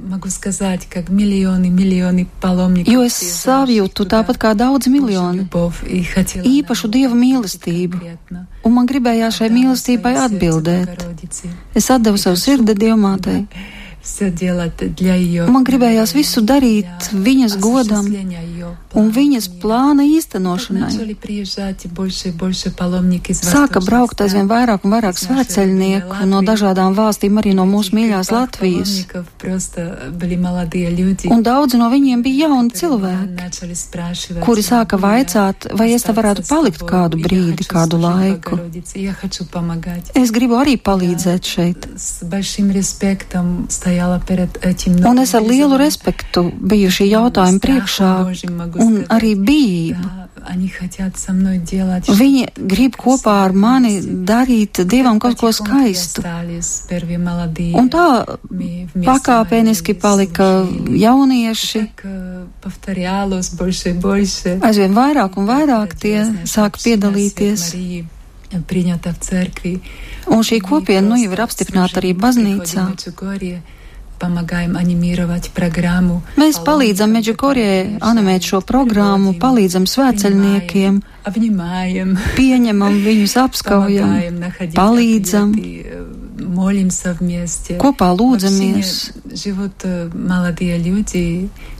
[0.05, 2.93] Могу сказать, как миллионы, миллионы паломников.
[2.93, 8.45] jo es savjūtu tāpat kā daudz miljoni Любовь и хотела īpašu dieva mīlestību, конкретно.
[8.63, 11.01] un man gribējās šai mīlestībai atbildēt.
[11.73, 13.47] Es atdevu savu sirdi Dievmātei,
[15.52, 18.06] Man gribējās visu darīt viņas godam
[18.96, 20.88] un viņas plāna īstenošanai.
[23.36, 28.94] Sāka braukt aizvien vairāk un vairāk svētceļnieku no dažādām valstīm, arī no mūsu mīļās Latvijas.
[31.30, 36.82] Un daudzi no viņiem bija jauni cilvēki, kuri sāka vaicāt, vai es te varētu palikt
[36.88, 38.58] kādu brīdi, kādu laiku.
[40.16, 41.88] Es gribu arī palīdzēt šeit.
[45.10, 48.12] Un es ar lielu respektu biju šī jautājuma priekšā
[48.80, 49.96] un arī biju.
[52.16, 56.22] Viņi grib kopā ar mani darīt dievam kaut ko skaistu.
[57.76, 58.06] Un tā
[59.04, 60.48] pakāpeniski palika
[60.88, 61.82] jaunieši.
[64.64, 67.68] Aizvien vairāk un vairāk tie sāk piedalīties.
[70.26, 72.88] Un šī kopiena nu jau ir apstiprināta arī baznīcā.
[76.36, 81.00] Mēs palīdzam Meģikorie animēt šo programmu, palīdzam svētceļniekiem,
[82.36, 84.10] pieņemam viņus, apskaujam,
[84.76, 85.54] palīdzam,
[87.80, 88.92] kopā lūdzamies.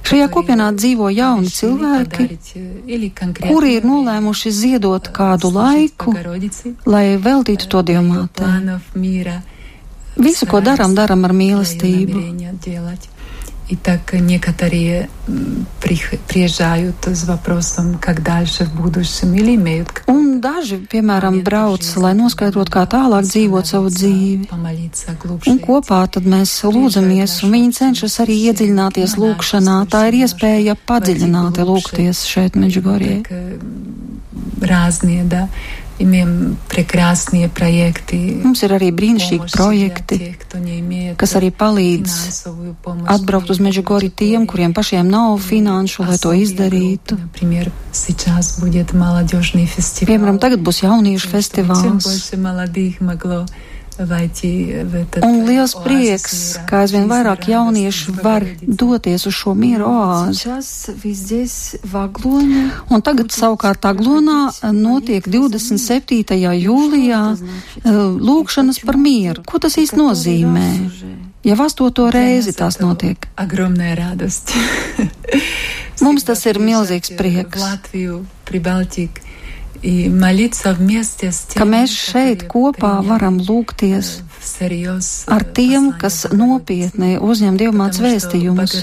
[0.07, 2.29] Šajā kopienā dzīvo jauni cilvēki,
[3.51, 6.15] kuri ir nolēmuši ziedot kādu laiku,
[6.87, 8.45] lai veltītu to dievmātei.
[10.16, 12.22] Visu, ko darām, darām ar mīlestību.
[13.68, 15.10] И так некоторые
[15.82, 20.04] приезжают с вопросом, как дальше в будущем, или имеют.
[20.06, 24.46] Un daži, piemēram, brauc, lai noskaidrotu, kā tālāk dzīvot savu dzīvi.
[25.50, 29.80] Un kopā tad mēs lūdzamies, un viņi cenšas arī iedziļināties lūkšanā.
[29.90, 33.24] Tā ir iespēja padziļināti lūgties šeit Meģigorjē.
[34.62, 35.50] Разные, да.
[38.43, 40.17] Mums ir arī brīnišķīgi projekti,
[41.21, 42.15] kas arī palīdz
[43.15, 47.19] atbraukt uz mežu gori tiem, kuriem pašiem nav finanšu, lai to izdarītu.
[50.09, 52.31] Piemēram, tagad būs jauniešu festivāls.
[55.27, 56.37] Un liels prieks,
[56.69, 60.49] ka aizvien vairāk jauniešu var doties uz šo mieru oāzi.
[62.91, 66.37] Un tagad savukārt Aglonā notiek 27.
[66.65, 67.91] jūlijā eh,
[68.31, 69.45] lūkšanas par mieru.
[69.47, 70.69] Ko tas īsti nozīmē?
[71.45, 73.17] Jau astoto reizi tās notiek.
[76.05, 77.61] Mums tas ir milzīgs prieks
[81.56, 84.12] ka mēs šeit kopā varam lūgties
[85.36, 88.78] ar tiem, kas nopietni uzņem dievmāts vēstījumus.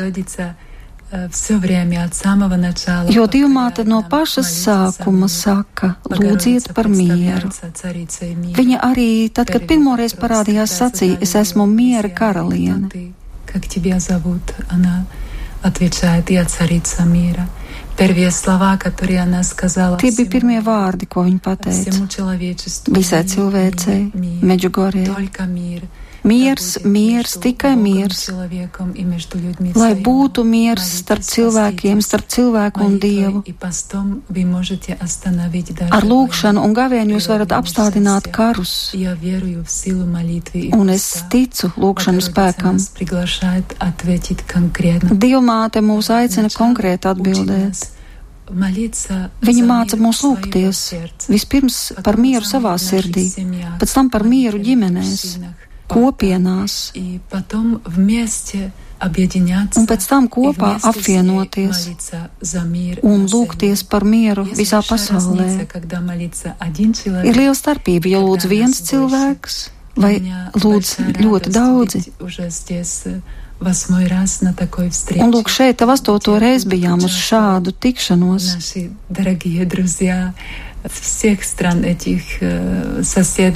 [3.12, 7.51] Jo Dievmāte no paša sākuma saka, lūdziet par mieru.
[8.57, 12.88] Viņa arī, tad, kad pirmoreiz parādījās, sacīja, es esmu miera karaliene.
[15.62, 17.47] Отвечает, я царица мира.
[20.02, 21.91] Tie bija pirmie vārdi, ko viņa pateica
[22.93, 25.08] visai cilvēcei, Meģugorijai.
[26.28, 28.25] Miers, miers, tikai miers,
[29.80, 33.43] lai būtu miers starp cilvēkiem, starp cilvēku un Dievu.
[35.97, 38.73] Ar lūgšanu un gavēņu jūs varat apstādināt karus,
[40.75, 42.75] un es ticu lūgšanu spēkam.
[45.28, 47.88] Dievmāte mūs aicina konkrēti atbildēt.
[48.47, 50.84] Viņa māca mūs lūgties.
[51.28, 53.25] vispirms par mieru savā sirdī,
[53.80, 55.25] pēc tam par mieru ģimenēs,
[55.91, 56.93] kopienās.
[59.77, 61.83] Un pēc tam kopā apvienoties
[63.05, 65.49] un lūgties par mieru visā pasaulē.
[67.23, 69.59] Ir liela starpība, ja lūdz viens cilvēks
[69.97, 70.15] vai
[70.53, 72.03] lūdz ļoti daudzi.
[75.17, 78.51] Un lūk, šeit jau astoto reizi bijām uz šādu tikšanos.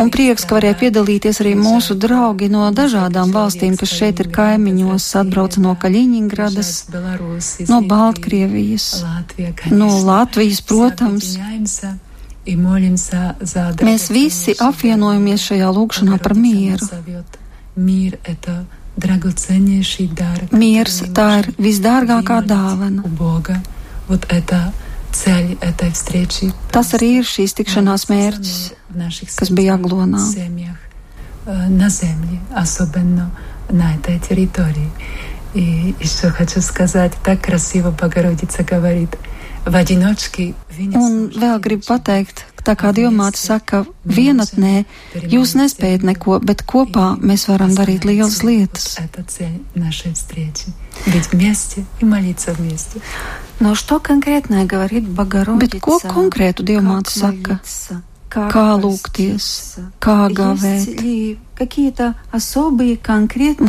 [0.03, 5.07] Un prieks, ka varēja piedalīties arī mūsu draugi no dažādām valstīm, kas šeit ir kaimiņos,
[5.21, 6.71] atbrauca no Kaļiņingradas,
[7.69, 8.87] no Baltkrievijas,
[9.71, 11.35] no Latvijas, protams.
[13.85, 16.87] Mēs visi apvienojamies šajā lūkšanā par mieru.
[20.51, 23.05] Miers tā ir visdārgākā dāvana
[26.72, 28.58] Tas arī ir šīs tikšanās mērķis,
[29.38, 30.20] kas bija Aglonā.
[31.46, 33.30] На земле, особенно
[33.70, 34.90] на этой территории.
[35.54, 39.16] И еще хочу сказать, так красиво Богородица говорит,
[39.64, 44.84] в одиночке Un vēl gribu pateikt, tā kā Dievmāte saka, vienatnē
[45.30, 48.96] jūs nespējat neko, bet kopā mēs varam darīt lielas lietas.
[53.58, 55.72] Но что конкретное говорит Богородица?
[55.72, 57.60] Bet ko konkrētu Dievmāte saka?
[58.31, 59.45] Kā lūgties,
[59.99, 61.01] kā gavēt?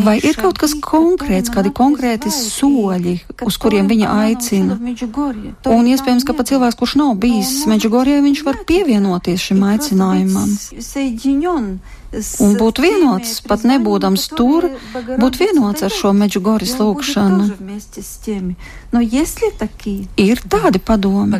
[0.06, 4.78] Vai ir kaut kas konkrēts, kādi konkrēti soļi, uz kuriem viņa aicina?
[5.66, 10.54] Un iespējams, ka pat cilvēks, kurš nav bijis Meģigorijā, viņš var pievienoties šim aicinājumam
[12.12, 14.66] un būt vienots, pat nebūdams tur,
[15.18, 17.46] būt vienots ar šo meģu goris lūgšanu.
[20.20, 21.32] Ir tādi padomi.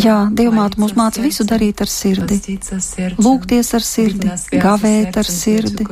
[0.00, 2.40] Jā, Dievmāt mūs māca visu darīt ar sirdi,
[3.18, 5.84] lūgties ar sirdi, gavēt ar sirdi.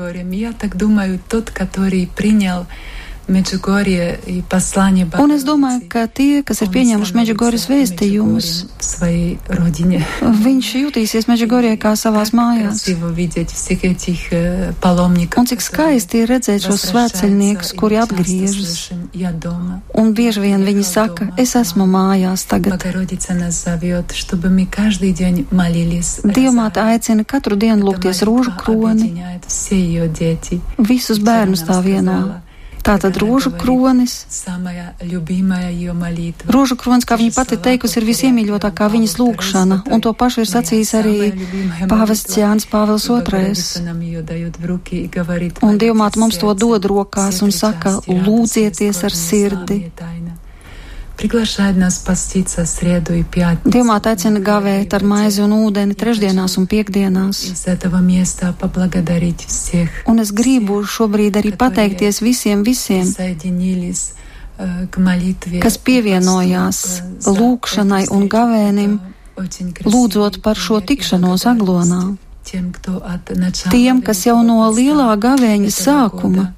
[5.22, 8.48] Un es domāju, ka tie, kas ir pieņēmuši Meģigoras vēstījumus,
[10.46, 12.82] viņš jutīsies Meģigorijā kā savās mājās.
[15.38, 18.90] Un cik skaisti ir redzēt šos svētceļniekus, kuri atgriežas.
[19.98, 22.82] Un bieži vien viņi saka, es esmu mājās tagad.
[26.34, 29.12] Dievmāte aicina katru dienu lūgties rožu kroni,
[30.78, 32.42] visus bērnus tā vienā.
[32.82, 34.26] Tātad rožu kronis.
[36.50, 40.90] Rožu kronis, kā viņa pati teikusi, ir visiemīļotākā viņas lūkšana, un to pašu ir sacījis
[40.98, 41.16] arī
[41.86, 43.54] pāvests Jānis Pāvils II.
[45.62, 49.78] Un Dievmāt mums to dod rokās un saka, lūdzieties ar sirdi.
[53.64, 57.42] Dievmāt aicina gavēt ar maizi un ūdeni trešdienās un piekdienās.
[60.08, 63.06] Un es gribu šobrīd arī pateikties visiem, visiem,
[65.62, 68.98] kas pievienojās lūkšanai un gavēnim,
[69.84, 72.02] lūdzot par šo tikšanos aglonā.
[73.70, 76.52] Tiem, kas jau no lielā gavēņa sākuma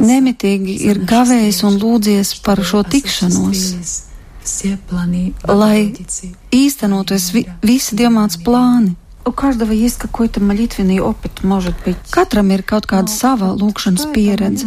[0.00, 4.08] nemitīgi ir gavējis un lūdzies par šo tikšanos,
[4.42, 6.34] Все планы lai Богородицы.
[6.50, 8.96] īstenotos vi visi Dievmātes plāni.
[9.24, 11.96] У каждого есть какой-то молитвенный опыт, может быть.
[12.10, 14.66] Katram ir kaut kāda sava lūkšanas pieredze,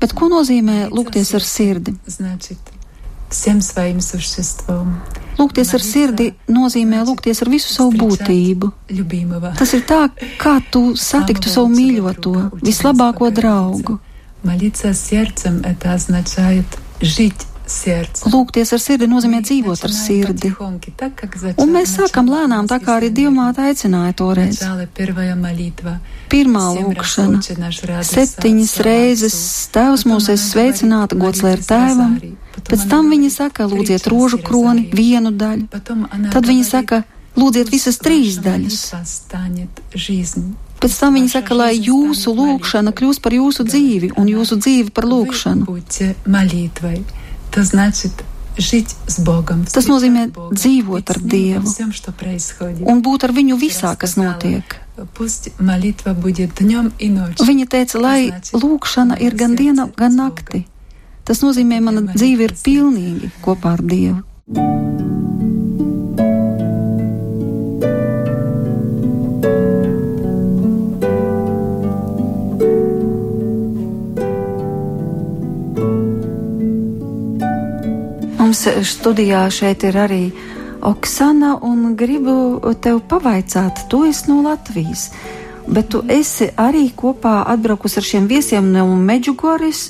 [0.00, 1.94] bet ko nozīmē lūgties ar sirdi?
[3.26, 5.00] Значит, всем своим существом.
[5.38, 8.70] Lūgties ar sirdi nozīmē lūgties ar visu savu būtību.
[8.90, 9.54] Любимого.
[9.58, 13.98] Tas ir tā, kā tu satiktu savu mīļoto, vislabāko draugu.
[14.44, 16.66] Молиться сердцем это означает
[17.00, 18.30] жить сердцем.
[18.32, 20.52] Lūgties ar sirdi nozīmē dzīvot ar sirdi.
[21.56, 24.60] Un mēs sākam lēnām, tā kā arī Dievmāte aicināja toreiz.
[26.28, 29.36] Pirmā lūkšana - septiņas reizes
[29.72, 32.36] Tēvs mūs es sveicināta, gods lai ir Tēvam.
[32.65, 35.67] Pēc tam viņi saka, lūdziet rožu kroni, vienu daļu.
[36.33, 37.03] Tad viņi saka,
[37.37, 38.79] lūdziet visas trīs daļas.
[40.77, 45.05] Pēc tam viņi saka, lai jūsu lūkšana kļūst par jūsu dzīvi un jūsu dzīve par
[45.09, 45.65] lūkšanu.
[49.73, 51.69] Tas nozīmē dzīvot ar Dievu
[52.89, 54.77] un būt ar viņu visā, kas notiek.
[57.45, 60.65] Viņa teica, lai lūkšana ir gan diena, gan nakti.
[61.27, 64.23] Tas nozīmē, mana dzīve ir pilnīgi kopā ar Dievu.
[78.39, 80.23] Mums studijā šeit ir arī
[80.87, 85.09] Oksana, un gribu tev pavaicāt, tu esi no Latvijas,
[85.67, 89.89] bet tu esi arī kopā atbraukus ar šiem viesiem no Meģugoris,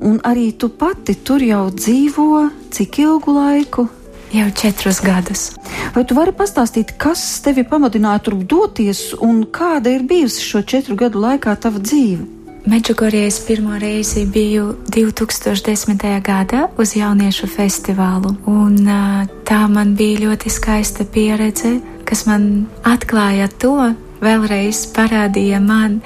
[0.00, 3.86] un arī tu pati tur jau dzīvo cik ilgu laiku?
[4.30, 5.48] Jau četrus gadus.
[5.94, 10.94] Vai tu vari pastāstīt, kas tevi pamudināja tur doties, un kāda ir bijusi šo četru
[10.96, 12.28] gadu laikā tava dzīve?
[12.70, 16.02] Medžugorjē es pirmo reizi biju 2010.
[16.22, 18.76] gadā uz jauniešu festivālu, un
[19.48, 23.74] tā man bija ļoti skaista pieredze, kas man atklāja to,
[24.20, 26.02] vēlreiz parādīja man,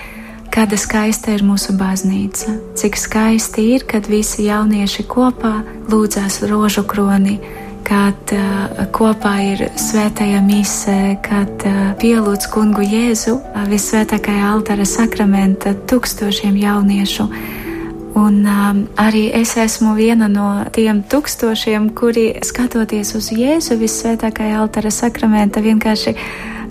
[0.55, 5.57] kāda skaista ir mūsu baznīca, cik skaisti ir, kad visi jaunieši kopā
[5.91, 7.41] lūdzās rožu kroni,
[7.85, 15.75] kad uh, kopā ir svētajā misē, kad uh, pielūdz kungu Jēzu uh, visvētākajā altāra sakramenta
[15.91, 17.29] tūkstošiem jauniešu.
[18.15, 24.95] Un um, arī es esmu viena no tiem tūkstošiem, kuri skatoties uz Jēzu visvētākajā altāra
[24.95, 26.15] sakramenta vienkārši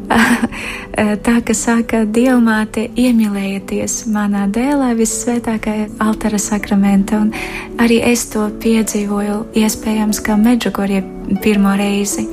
[1.26, 7.32] tā, ka saka, Dievmāte, iemīlējieties manā dēlā, visvētākajā altāra sakramenta, un
[7.82, 11.04] arī es to piedzīvoju, iespējams, kā Medžugorje
[11.43, 12.28] pirmo reizi.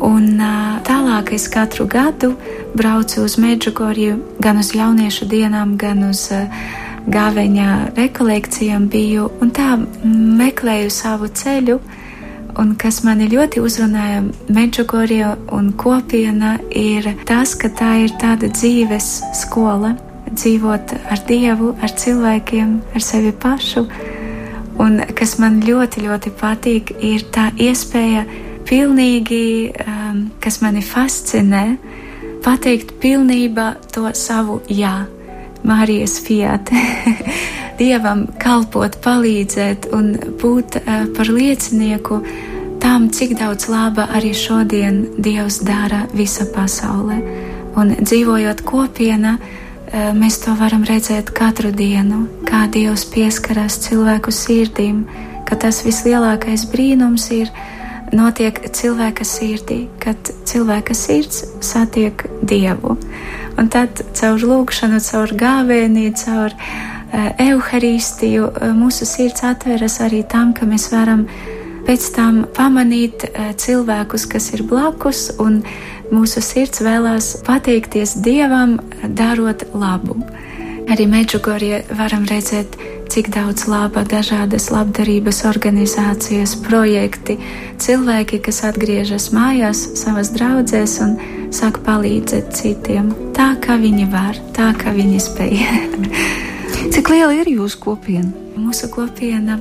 [0.00, 0.40] Un
[0.86, 2.32] tālāk es katru gadu
[2.76, 6.28] braucu uz Medžugorju, gan uz jauniešu dienām, gan uz
[7.10, 9.74] gāveņa rekolekcijām biju, un tā
[10.40, 11.78] meklēju savu ceļu,
[12.60, 14.20] Un kas mani ļoti uzrunāja
[14.52, 19.08] Medžugorje un kopiena ir tas, ka tā ir tāda dzīves
[19.38, 19.94] skola,
[20.28, 23.86] dzīvot ar Dievu, ar cilvēkiem, ar sevi pašu.
[24.80, 28.26] Un kas man ļoti, ļoti patīk, ir tā iespēja
[28.68, 31.64] pilnīgi uh, um, kas mani fascinē,
[32.44, 35.06] pateikt pilnībā to savu jā,
[35.66, 36.70] Mārijas fiat.
[37.80, 42.20] Dievam kalpot, palīdzēt un būt uh, par liecinieku
[42.80, 47.18] tam, cik daudz laba arī šodien Dievs dara visa pasaulē.
[47.78, 55.04] Un dzīvojot kopienā, uh, mēs to varam redzēt katru dienu, kā Dievs pieskaras cilvēku sirdīm,
[55.48, 57.52] ka tas vislielākais brīnums ir
[58.16, 62.96] notiek cilvēka sirdī, kad cilvēka sirds satiek Dievu.
[63.58, 70.54] Un tad caur lūgšanu, caur gāvēni, caur uh, evaharistiju uh, mūsu sirds atveras arī tam,
[70.56, 71.26] ka mēs varam
[71.90, 75.64] pēc tam pamanīt uh, cilvēkus, kas ir blakus, un
[76.14, 78.76] mūsu sirds vēlās pateikties Dievam,
[79.18, 80.20] darot labu.
[80.90, 82.76] Arī Meģugorje varam redzēt
[83.10, 87.40] cik daudz laba, dažādas labdarības organizācijas, projekti,
[87.82, 91.18] cilvēki, kas atgriežas mājās, savas draudzēs un
[91.54, 93.10] sāk palīdzēt citiem.
[93.34, 95.58] Tā kā viņi var, tā kā viņi spēj.
[96.94, 98.30] cik liela ir jūsu kopiena?
[98.54, 99.58] Mūsu kopiena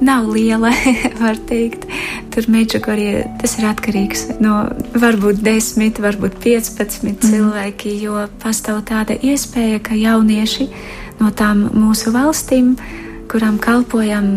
[0.00, 0.72] nav liela,
[1.22, 1.86] var teikt.
[2.34, 7.18] Tur Meģigorie tas ir atkarīgs no varbūt 10, varbūt 15 mm.
[7.24, 10.68] cilvēki, jo pastāv tāda iespēja, ka jaunieši
[11.18, 12.76] no tām mūsu valstīm,
[13.28, 14.28] kurām kalpojam,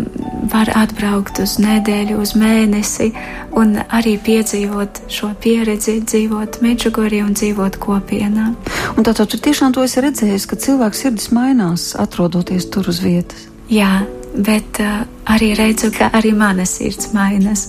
[0.52, 3.12] var atbraukt uz nedēļu, uz mēnesi
[3.56, 8.50] un arī piedzīvot šo pieredzi, dzīvot Meģugorī un dzīvot kopienā.
[8.98, 13.48] Un tātad tu tiešām to esi redzējis, ka cilvēks sirdis mainās, atrodoties tur uz vietas?
[13.72, 14.02] Jā,
[14.37, 17.69] bet uh, arī redzu, ka arī mana sirds mainās.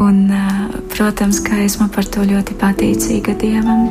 [0.00, 3.88] Un, uh, protams, ka esmu par to ļoti pateicīga Dievam.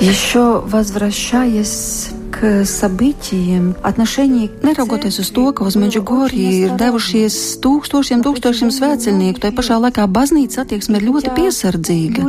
[0.00, 2.10] Еще возвращаясь
[2.42, 4.50] к событиям, отношение...
[4.62, 10.62] Neraugoties uz to, ka uz Meģigoriju ir devušies tūkstošiem, tūkstošiem svēceļnieku, tai pašā laikā baznīca
[10.62, 12.26] attieksme ir ļoti piesardzīga.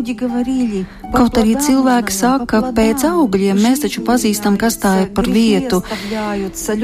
[1.13, 5.81] Kaut arī cilvēki saka, ka pēc augļiem mēs taču pazīstam, kas tā ir par vietu.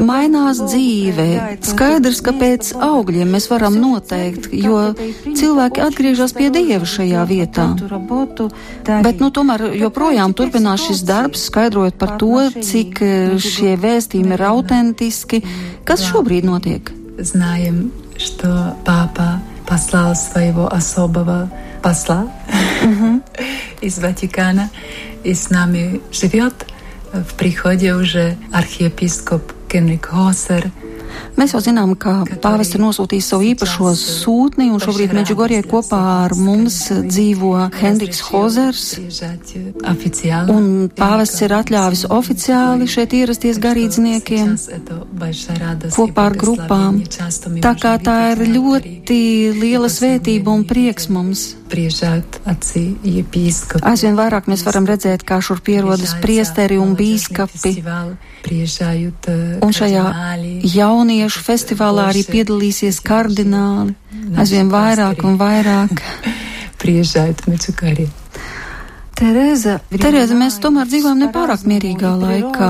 [0.05, 1.27] Mainās dzīve.
[1.65, 4.91] Skaidrs, ka pēc augļiem mēs varam noteikt, jo
[5.25, 7.67] cilvēki atgriežas pie Dieva šajā vietā.
[8.85, 15.41] Bet, nu, tomēr joprojām turpinās šis darbs, skaidrojot par to, cik šie vēstījumi ir autentiski.
[15.85, 16.91] Kas šobrīd notiek?
[17.17, 21.49] Знаем, что папа послал своего особого
[21.81, 22.27] посла
[23.81, 24.69] из Ватикана
[25.23, 26.65] и с нами живет
[27.13, 30.78] в приходе уже архиепископ Генрик Хосер –
[31.38, 36.34] Mēs jau zinām, ka pāvests ir nosūtījis savu īpašo sūtni, un šobrīd Meģigorie kopā ar
[36.38, 38.84] mums dzīvo Hendriks Hozers.
[40.50, 44.56] Un pāvests ir atļāvis oficiāli šeit ierasties garīdzniekiem
[45.96, 47.00] kopā ar grupām.
[47.64, 49.22] Tā kā tā ir ļoti
[49.60, 51.54] liela svētība un prieks mums.
[53.86, 57.76] Aizvien vairāk mēs varam redzēt, kā šur pierodas priesteri un bīskapi.
[59.60, 60.04] Un šajā
[61.00, 63.94] jauniešu festivālā arī piedalīsies kardināli,
[64.36, 66.02] aizvien vairāk un vairāk.
[66.80, 68.08] Priecājot, Mitsukāri.
[69.20, 72.68] Tereza, Tereza, mēs tomēr dzīvojam nepārāk mierīgā laikā.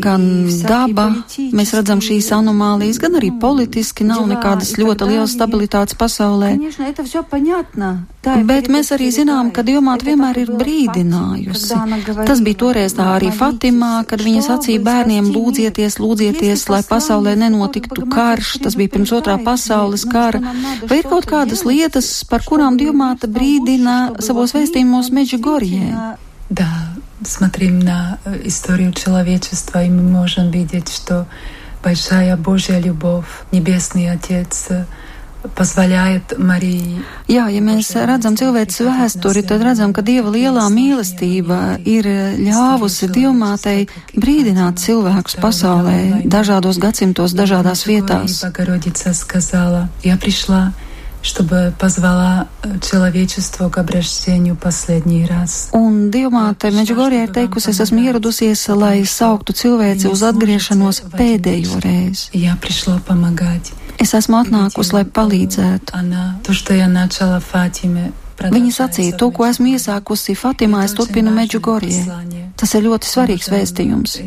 [0.00, 0.22] Gan
[0.64, 1.10] daba,
[1.52, 6.54] mēs redzam šīs anomālijas, gan arī politiski nav nekādas ļoti lielas stabilitātes pasaulē.
[8.48, 11.76] Bet mēs arī zinām, ka Dievmāte vienmēr ir brīdinājusi.
[12.28, 18.08] Tas bija toreiz tā arī Fatimā, kad viņa sacīja bērniem lūdzieties, lūdzieties, lai pasaulē nenotiktu
[18.12, 18.56] karš.
[18.64, 20.40] Tas bija pirms otrā pasaules kara.
[20.88, 25.12] Vai ir kaut kādas lietas, par kurām Dievmāte brīdina savos vēstījumos
[25.89, 26.15] Meģigorijē?
[26.49, 26.93] Да,
[27.25, 31.25] смотрим на э, историю человечества, и мы можем видеть, что
[31.83, 34.85] большая Божья любовь, Небесный Отец э,
[35.55, 37.01] позволяет Марии.
[37.27, 42.05] Jā, ja mēs redzam cilvēces vēsturi, tad redzam, ka Dieva lielā mīlestība ir
[42.37, 48.41] ļāvusi Dievmātei brīdināt cilvēkus pasaulē, dažādos gadsimtos, dažādās vietās.
[51.19, 55.69] Сказала, я пришла чтобы позвала э, человечество к обращению последний раз.
[55.73, 62.29] Un Dievmāte Meģigorija ir teikusi, es esmu ieradusies, lai sauktu cilvēci uz atgriešanos pēdējo reizi.
[62.31, 63.73] Я пришла помогать.
[63.97, 65.89] Es esmu atnākusi, lai palīdzētu.
[65.93, 71.31] Она, то, что я начала Фатиме, Viņa sacīja, to, ko esmu iesākusi Fatimā, es turpinu
[71.31, 72.51] Meģigorijai.
[72.59, 74.17] Tas ir ļoti svarīgs vēstījums.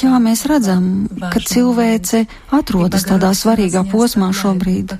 [0.00, 0.84] Jā, mēs redzam,
[1.20, 2.22] ka cilvēce
[2.56, 4.94] atrodas tādā svarīgā posmā šobrīd,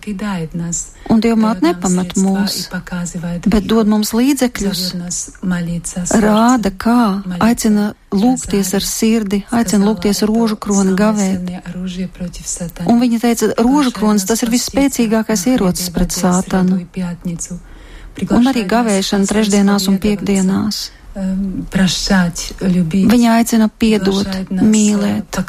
[1.09, 2.69] un Dievmāt nepamat mūs,
[3.49, 4.83] bet dod mums līdzekļus,
[6.21, 11.49] rāda, kā, aicina lūgties ar sirdi, aicina lūgties rožu kroni gavēt.
[12.87, 16.83] Un viņa teica, rožu kronis tas ir visspēcīgākais ierocis pret sātanu,
[18.37, 20.91] un arī gavēšana trešdienās un piekdienās
[21.72, 25.40] Прощать, любить, Viņa aicina piedot, mīlēt,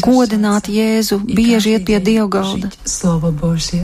[0.00, 2.70] godināt Jēzu, bieži iet pie Dievgalda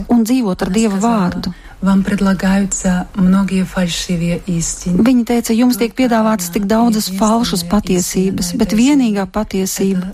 [0.09, 1.53] un dzīvot ar Dieva vārdu.
[1.83, 5.03] Вам предлагаются многие фальшивые истины.
[5.03, 10.13] Viņa teica, jums tiek piedāvātas tik daudzas falšas patiesības, bet vienīgā patiesība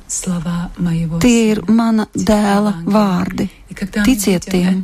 [1.21, 3.51] tie ir mana dēla vārdi.
[4.01, 4.82] Ticiet tiem.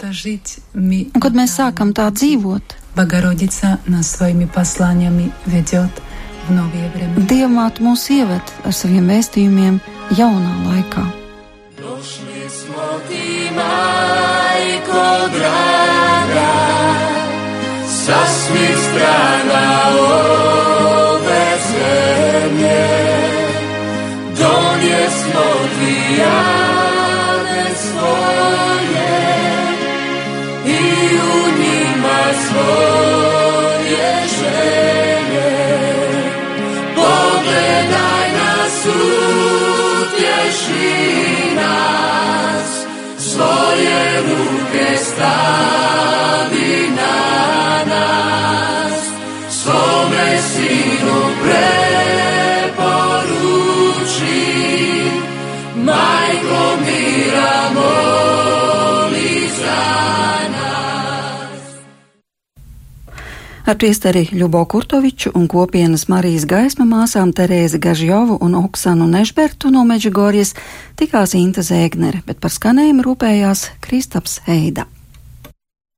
[0.77, 5.90] Un kad mēs sākam tā dzīvot, Bagorodica nas svojimi poslaniami vedot
[6.48, 7.26] v novie vremena.
[7.26, 9.80] Dievmāt mūs ieved ar saviem vēstījumiem
[10.18, 11.04] jaunā laikā.
[11.78, 16.56] Došli smo ti, majko draga,
[17.86, 19.68] sa svih strana
[20.00, 22.82] ove zemlje,
[24.40, 25.46] donesmo
[25.78, 26.69] ti ja.
[32.50, 34.10] Svoje.
[36.96, 38.26] Pogledaj
[41.54, 42.86] nas,
[43.18, 47.69] svoje ruke stavi na nas,
[63.70, 69.84] Ar priesteri Ļubo Kurtoviču un kopienas Marijas gaisma māsām Terēzi Gažjovu un Oksanu Nešbertu no
[69.86, 70.56] Meģigorijas
[70.98, 74.90] tikās Inta Zēgnere, bet par skanējumu rūpējās Kristaps Heida.